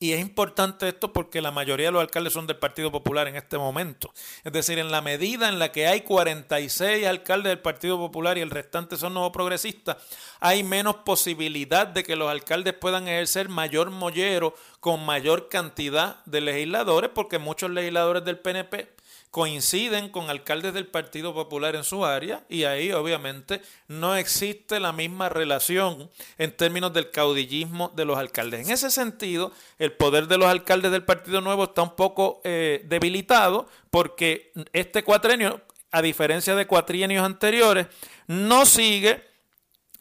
y 0.00 0.12
es 0.12 0.20
importante 0.20 0.88
esto 0.88 1.12
porque 1.12 1.42
la 1.42 1.50
mayoría 1.50 1.86
de 1.86 1.92
los 1.92 2.00
alcaldes 2.00 2.32
son 2.32 2.46
del 2.46 2.56
Partido 2.56 2.92
Popular 2.92 3.26
en 3.26 3.34
este 3.34 3.58
momento. 3.58 4.12
Es 4.44 4.52
decir, 4.52 4.78
en 4.78 4.92
la 4.92 5.02
medida 5.02 5.48
en 5.48 5.58
la 5.58 5.72
que 5.72 5.88
hay 5.88 6.02
46 6.02 7.04
alcaldes 7.06 7.50
del 7.50 7.58
Partido 7.58 7.98
Popular 7.98 8.38
y 8.38 8.42
el 8.42 8.50
restante 8.50 8.96
son 8.96 9.14
nuevos 9.14 9.32
progresistas, 9.32 9.96
hay 10.38 10.62
menos 10.62 10.96
posibilidad 10.96 11.86
de 11.86 12.04
que 12.04 12.14
los 12.14 12.30
alcaldes 12.30 12.74
puedan 12.74 13.08
ejercer 13.08 13.48
mayor 13.48 13.90
mollero 13.90 14.54
con 14.78 15.04
mayor 15.04 15.48
cantidad 15.48 16.24
de 16.26 16.42
legisladores, 16.42 17.10
porque 17.12 17.38
muchos 17.38 17.70
legisladores 17.70 18.24
del 18.24 18.38
PNP 18.38 18.98
coinciden 19.30 20.08
con 20.08 20.30
alcaldes 20.30 20.74
del 20.74 20.86
Partido 20.86 21.34
Popular 21.34 21.76
en 21.76 21.84
su 21.84 22.04
área 22.04 22.44
y 22.48 22.64
ahí 22.64 22.92
obviamente 22.92 23.60
no 23.86 24.16
existe 24.16 24.80
la 24.80 24.92
misma 24.92 25.28
relación 25.28 26.10
en 26.38 26.56
términos 26.56 26.92
del 26.92 27.10
caudillismo 27.10 27.92
de 27.94 28.04
los 28.04 28.18
alcaldes. 28.18 28.66
En 28.66 28.72
ese 28.72 28.90
sentido, 28.90 29.52
el 29.78 29.92
poder 29.92 30.28
de 30.28 30.38
los 30.38 30.48
alcaldes 30.48 30.90
del 30.90 31.04
Partido 31.04 31.40
Nuevo 31.40 31.64
está 31.64 31.82
un 31.82 31.94
poco 31.94 32.40
eh, 32.44 32.84
debilitado 32.86 33.68
porque 33.90 34.52
este 34.72 35.04
cuatrenio, 35.04 35.60
a 35.90 36.02
diferencia 36.02 36.54
de 36.54 36.66
cuatrienios 36.66 37.24
anteriores, 37.24 37.86
no 38.26 38.66
sigue 38.66 39.27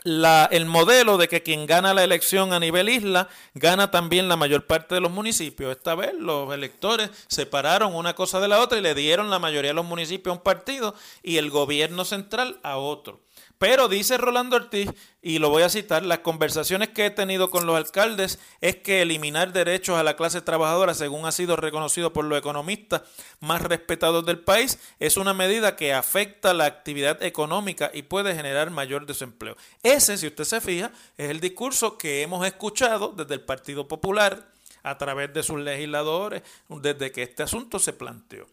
el 0.08 0.66
modelo 0.66 1.18
de 1.18 1.28
que 1.28 1.44
quien 1.44 1.66
gana 1.66 1.94
la 1.94 2.04
elección 2.04 2.54
a 2.54 2.60
nivel 2.60 2.88
isla 2.88 3.28
gana 3.54 3.92
también 3.92 4.30
la 4.30 4.38
mayor 4.38 4.66
parte 4.66 4.96
de 4.96 5.02
los 5.02 5.12
municipios. 5.12 5.76
Esta 5.76 5.96
vez 5.96 6.14
los 6.18 6.54
electores 6.54 7.10
separaron 7.28 7.94
una 7.94 8.14
cosa 8.14 8.40
de 8.40 8.48
la 8.48 8.62
otra 8.62 8.78
y 8.78 8.82
le 8.82 8.96
dieron 8.96 9.30
la 9.30 9.40
mayoría 9.40 9.72
de 9.72 9.76
los 9.76 9.86
municipios 9.86 10.34
a 10.34 10.38
un 10.38 10.44
partido 10.44 10.96
y 11.24 11.38
el 11.38 11.50
gobierno 11.50 12.06
central 12.06 12.60
a 12.64 12.78
otro. 12.78 13.27
Pero 13.58 13.88
dice 13.88 14.18
Rolando 14.18 14.56
Ortiz, 14.56 14.92
y 15.22 15.40
lo 15.40 15.50
voy 15.50 15.64
a 15.64 15.70
citar, 15.70 16.04
las 16.04 16.20
conversaciones 16.20 16.90
que 16.90 17.08
he 17.08 17.10
tenido 17.10 17.50
con 17.50 17.66
los 17.66 17.76
alcaldes 17.76 18.40
es 18.62 18.76
que 18.76 19.02
eliminar 19.02 19.52
derechos 19.52 19.98
a 19.98 20.04
la 20.04 20.16
clase 20.16 20.42
trabajadora, 20.42 20.94
según 20.94 21.26
ha 21.26 21.32
sido 21.32 21.56
reconocido 21.56 22.14
por 22.14 22.26
los 22.26 22.38
economistas 22.38 23.02
más 23.40 23.62
respetados 23.62 24.26
del 24.26 24.40
país, 24.40 24.80
es 25.00 25.18
una 25.18 25.34
medida 25.34 25.76
que 25.76 25.94
afecta 25.94 26.54
la 26.54 26.66
actividad 26.66 27.24
económica 27.24 27.90
y 27.94 28.04
puede 28.04 28.36
generar 28.36 28.70
mayor 28.70 29.06
desempleo. 29.06 29.58
Ese, 29.82 30.18
si 30.18 30.28
usted 30.28 30.44
se 30.44 30.62
fija, 30.62 30.92
es 31.18 31.30
el 31.30 31.40
discurso 31.40 31.98
que 31.98 32.22
hemos 32.22 32.46
escuchado 32.46 33.14
desde 33.18 33.34
el 33.34 33.42
Partido 33.42 33.88
Popular, 33.88 34.48
a 34.84 34.98
través 34.98 35.34
de 35.34 35.44
sus 35.44 35.60
legisladores 35.60 36.44
desde 36.70 37.12
que 37.12 37.24
este 37.24 37.44
asunto 37.44 37.80
se 37.80 37.94
planteó. 37.94 38.48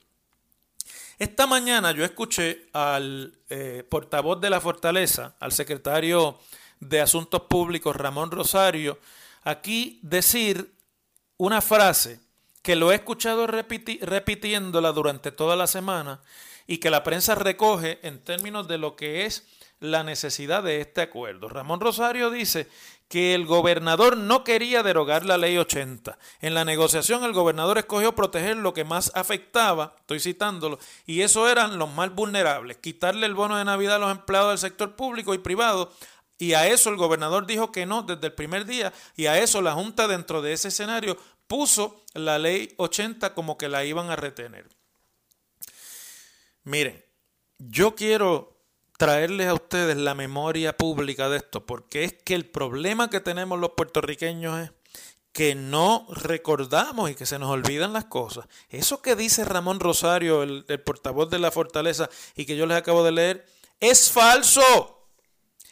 Esta 1.19 1.47
mañana 1.47 1.93
yo 1.93 2.05
escuché 2.05 2.67
al 2.73 3.39
eh, 3.49 3.85
portavoz 3.89 4.41
de 4.41 4.51
la 4.51 4.61
Fortaleza, 4.61 5.37
al 5.39 5.53
secretario 5.53 6.41
de 6.81 7.01
Asuntos 7.01 7.43
Públicos, 7.43 7.95
Ramón 7.95 8.33
Rosario, 8.33 8.99
aquí 9.45 10.01
decir 10.03 10.75
una 11.37 11.61
frase 11.61 12.21
que 12.63 12.75
lo 12.75 12.91
he 12.91 12.97
escuchado 12.97 13.47
repitiéndola 13.47 14.91
durante 14.91 15.31
toda 15.31 15.55
la 15.55 15.69
semana 15.69 16.21
y 16.67 16.79
que 16.79 16.91
la 16.91 17.05
prensa 17.05 17.37
recoge 17.37 18.01
en 18.03 18.19
términos 18.25 18.67
de 18.67 18.79
lo 18.79 18.97
que 18.97 19.27
es 19.27 19.47
la 19.79 20.03
necesidad 20.03 20.63
de 20.63 20.81
este 20.81 21.03
acuerdo. 21.03 21.49
Ramón 21.49 21.81
Rosario 21.81 22.31
dice 22.31 22.69
que 23.09 23.35
el 23.35 23.47
gobernador 23.47 24.17
no 24.17 24.45
quería 24.45 24.83
derogar 24.83 25.25
la 25.25 25.39
ley 25.39 25.57
80. 25.57 26.19
En 26.41 26.55
la 26.55 26.65
negociación 26.65 27.25
el 27.25 27.33
gobernador 27.33 27.79
escogió 27.79 28.15
proteger 28.15 28.57
lo 28.57 28.75
que 28.75 28.85
más 28.85 29.13
afectaba, 29.15 29.95
estoy 30.01 30.21
citándolo, 30.21 30.79
y 31.07 31.21
eso 31.21 31.49
eran 31.49 31.79
los 31.79 31.93
más 31.93 32.15
vulnerables, 32.15 32.79
quitarle 32.79 33.27
el 33.27 33.35
bono 33.35 33.57
de 33.57 33.65
Navidad 33.65 33.97
a 33.97 33.99
los 33.99 34.11
empleados 34.11 34.51
del 34.51 34.71
sector 34.71 34.97
público 34.97 35.35
y 35.35 35.39
privado. 35.39 35.93
Y 36.39 36.55
a 36.55 36.67
eso 36.67 36.91
el 36.91 36.97
gobernador 36.97 37.47
dijo 37.47 37.71
que 37.71 37.87
no 37.87 38.03
desde 38.03 38.27
el 38.27 38.33
primer 38.33 38.65
día 38.65 38.93
y 39.17 39.27
a 39.27 39.39
eso 39.39 39.63
la 39.63 39.73
Junta 39.73 40.09
dentro 40.09 40.43
de 40.43 40.53
ese 40.53 40.69
escenario 40.69 41.17
puso 41.47 42.03
la 42.15 42.39
ley 42.39 42.75
80 42.77 43.35
como 43.35 43.57
que 43.57 43.69
la 43.69 43.85
iban 43.85 44.11
a 44.11 44.17
retener. 44.17 44.69
Miren, 46.65 47.05
yo 47.59 47.95
quiero 47.95 48.54
traerles 48.97 49.49
a 49.49 49.55
ustedes 49.55 49.97
la 49.97 50.15
memoria 50.15 50.77
pública 50.77 51.29
de 51.29 51.39
esto, 51.39 51.67
porque 51.67 52.05
es 52.05 52.13
que 52.13 52.35
el 52.35 52.47
problema 52.47 53.11
que 53.11 53.21
tenemos 53.21 53.59
los 53.59 53.71
puertorriqueños 53.71 54.61
es 54.61 54.73
que 55.33 55.57
no 55.57 56.07
recordamos 56.11 57.11
y 57.11 57.17
que 57.17 57.27
se 57.27 57.41
nos 57.41 57.51
olvidan 57.51 57.93
las 57.93 58.05
cosas. 58.05 58.47
Eso 58.69 59.03
que 59.03 59.17
dice 59.17 59.45
Ramón 59.45 59.81
Rosario, 59.81 60.45
el, 60.45 60.65
portavoz 60.85 61.29
de 61.29 61.41
la 61.41 61.51
fortaleza, 61.51 62.09
y 62.37 62.47
que 62.47 62.57
yo 62.57 62.67
les 62.67 62.79
acabo 62.79 63.03
de 63.03 63.13
leer, 63.13 63.47
es 63.81 64.13
falso. 64.13 65.09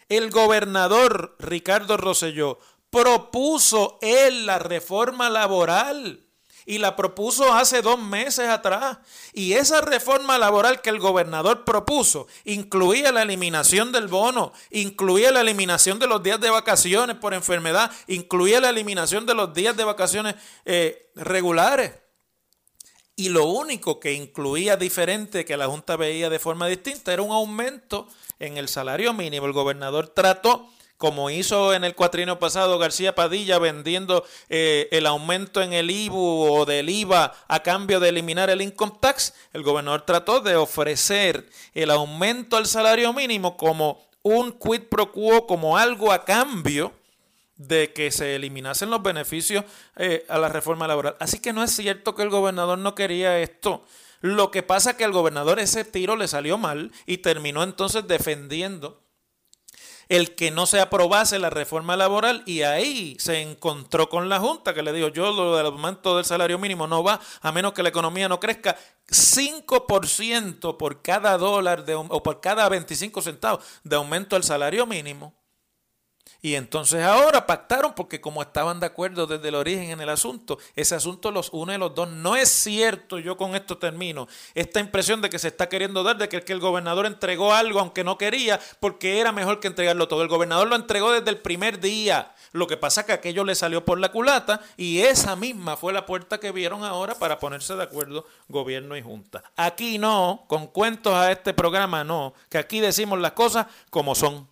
El 0.09 0.31
gobernador 0.31 1.37
Ricardo 1.39 1.97
Rosselló 1.97 2.59
propuso 2.91 3.99
él 4.03 4.47
la 4.47 4.59
reforma 4.59 5.31
laboral 5.31 6.22
y 6.67 6.79
la 6.79 6.97
propuso 6.97 7.53
hace 7.53 7.83
dos 7.83 7.99
meses 7.99 8.49
atrás. 8.49 8.99
Y 9.33 9.55
esa 9.55 9.81
reforma 9.81 10.39
laboral 10.39 10.81
que 10.81 10.91
el 10.91 10.99
gobernador 10.99 11.65
propuso 11.65 12.27
incluía 12.45 13.13
la 13.13 13.23
eliminación 13.23 13.93
del 13.93 14.09
bono, 14.09 14.53
incluía 14.71 15.33
la 15.33 15.41
eliminación 15.41 15.99
de 15.99 16.07
los 16.07 16.23
días 16.23 16.41
de 16.41 16.51
vacaciones 16.51 17.17
por 17.17 17.35
enfermedad, 17.35 17.91
incluía 18.07 18.61
la 18.61 18.71
eliminación 18.71 19.27
de 19.27 19.35
los 19.35 19.53
días 19.55 19.77
de 19.77 19.85
vacaciones 19.85 20.35
eh, 20.65 21.11
regulares. 21.15 21.93
Y 23.15 23.29
lo 23.29 23.45
único 23.45 24.01
que 24.01 24.15
incluía 24.15 24.77
diferente 24.77 25.45
que 25.45 25.57
la 25.57 25.67
Junta 25.67 25.97
veía 25.97 26.31
de 26.31 26.39
forma 26.39 26.67
distinta 26.67 27.13
era 27.13 27.23
un 27.23 27.31
aumento 27.31 28.09
en 28.39 28.57
el 28.57 28.69
salario 28.69 29.13
mínimo. 29.13 29.47
El 29.47 29.53
gobernador 29.53 30.09
trató 30.09 30.69
como 30.97 31.31
hizo 31.31 31.75
en 31.75 31.85
el 31.85 31.95
cuatrino 31.95 32.39
pasado 32.39 32.79
García 32.79 33.15
Padilla 33.15 33.59
vendiendo 33.59 34.25
eh, 34.49 34.89
el 34.93 35.07
aumento 35.07 35.61
en 35.61 35.73
el 35.73 35.91
IBU 35.91 36.53
o 36.53 36.65
del 36.65 36.89
IVA 36.89 37.33
a 37.49 37.63
cambio 37.63 37.99
de 38.01 38.11
eliminar 38.11 38.51
el 38.51 38.63
income 38.63 38.93
tax, 39.01 39.35
el 39.53 39.63
gobernador 39.63 40.03
trató 40.03 40.41
de 40.41 40.57
ofrecer 40.57 41.49
el 41.75 41.91
aumento 41.91 42.57
al 42.57 42.67
salario 42.67 43.13
mínimo 43.13 43.57
como 43.57 44.01
un 44.23 44.53
quid 44.53 44.83
pro 44.89 45.13
quo, 45.13 45.47
como 45.47 45.77
algo 45.77 46.13
a 46.13 46.25
cambio 46.25 46.93
de 47.57 47.93
que 47.93 48.11
se 48.11 48.37
eliminasen 48.37 48.91
los 48.91 49.03
beneficios 49.03 49.65
eh, 49.97 50.25
a 50.29 50.39
la 50.39 50.49
reforma 50.49 50.87
laboral. 50.87 51.17
Así 51.21 51.41
que 51.41 51.53
no 51.53 51.63
es 51.63 51.73
cierto 51.73 52.15
que 52.15 52.23
el 52.23 52.31
gobernador 52.31 52.79
no 52.79 52.95
quería 52.95 53.39
esto. 53.41 53.85
Lo 54.21 54.51
que 54.51 54.63
pasa 54.63 54.91
es 54.91 54.97
que 54.97 55.05
al 55.05 55.13
gobernador 55.13 55.59
ese 55.59 55.85
tiro 55.85 56.17
le 56.17 56.29
salió 56.29 56.59
mal 56.59 56.93
y 57.07 57.19
terminó 57.19 57.63
entonces 57.63 58.07
defendiendo 58.07 59.02
el 60.13 60.35
que 60.35 60.51
no 60.51 60.67
se 60.67 60.79
aprobase 60.79 61.39
la 61.39 61.49
reforma 61.49 61.97
laboral 61.97 62.43
y 62.45 62.63
ahí 62.63 63.17
se 63.19 63.41
encontró 63.41 64.11
con 64.11 64.29
la 64.29 64.39
Junta 64.39 64.75
que 64.75 64.83
le 64.83 64.93
dijo, 64.93 65.09
yo 65.09 65.33
lo 65.33 65.57
del 65.57 65.65
aumento 65.65 66.17
del 66.17 66.27
salario 66.27 66.59
mínimo 66.59 66.87
no 66.87 67.03
va 67.03 67.19
a 67.41 67.51
menos 67.51 67.73
que 67.73 67.83
la 67.83 67.89
economía 67.89 68.29
no 68.29 68.39
crezca 68.39 68.77
5% 69.09 70.77
por 70.77 71.01
cada 71.01 71.39
dólar 71.39 71.87
de, 71.87 71.95
o 71.95 72.23
por 72.23 72.43
cada 72.43 72.69
25 72.69 73.23
centavos 73.23 73.65
de 73.85 73.97
aumento 73.97 74.37
del 74.37 74.43
salario 74.43 74.87
mínimo. 74.87 75.33
Y 76.45 76.57
entonces 76.57 77.05
ahora 77.05 77.47
pactaron 77.47 77.95
porque 77.95 78.21
como 78.21 78.43
estaban 78.43 78.81
de 78.81 78.87
acuerdo 78.87 79.29
desde 79.29 79.49
el 79.49 79.55
origen 79.55 79.91
en 79.91 80.01
el 80.01 80.09
asunto, 80.09 80.59
ese 80.75 80.97
asunto 80.97 81.31
los 81.31 81.51
une 81.53 81.79
los 81.79 81.95
dos. 81.95 82.11
No 82.11 82.35
es 82.35 82.49
cierto, 82.49 83.21
yo 83.21 83.37
con 83.37 83.55
esto 83.55 83.79
termino, 83.79 84.27
esta 84.55 84.81
impresión 84.81 85.21
de 85.21 85.31
que 85.31 85.39
se 85.39 85.47
está 85.49 85.69
queriendo 85.69 86.03
dar 86.03 86.19
de 86.19 86.29
que 86.29 86.53
el 86.53 86.59
gobernador 86.59 87.07
entregó 87.07 87.55
algo 87.55 87.79
aunque 87.79 88.03
no 88.03 88.19
quería 88.19 88.59
porque 88.81 89.21
era 89.21 89.31
mejor 89.31 89.61
que 89.61 89.69
entregarlo 89.69 90.09
todo. 90.09 90.23
El 90.23 90.29
gobernador 90.29 90.67
lo 90.67 90.75
entregó 90.75 91.13
desde 91.13 91.31
el 91.31 91.39
primer 91.39 91.79
día. 91.79 92.35
Lo 92.51 92.67
que 92.67 92.77
pasa 92.77 93.03
es 93.03 93.07
que 93.07 93.13
aquello 93.13 93.45
le 93.45 93.55
salió 93.55 93.85
por 93.85 94.01
la 94.01 94.11
culata 94.11 94.61
y 94.77 94.99
esa 94.99 95.37
misma 95.37 95.77
fue 95.77 95.93
la 95.93 96.07
puerta 96.07 96.41
que 96.41 96.51
vieron 96.51 96.83
ahora 96.83 97.15
para 97.15 97.39
ponerse 97.39 97.77
de 97.77 97.85
acuerdo 97.85 98.27
gobierno 98.49 98.97
y 98.97 99.03
junta. 99.03 99.45
Aquí 99.57 99.97
no, 99.97 100.45
con 100.49 100.67
cuentos 100.67 101.15
a 101.15 101.31
este 101.31 101.55
programa 101.55 102.03
no, 102.03 102.35
que 102.51 102.59
aquí 102.59 102.81
decimos 102.81 103.21
las 103.21 103.33
cosas 103.33 103.69
como 103.91 104.17
son. 104.17 104.52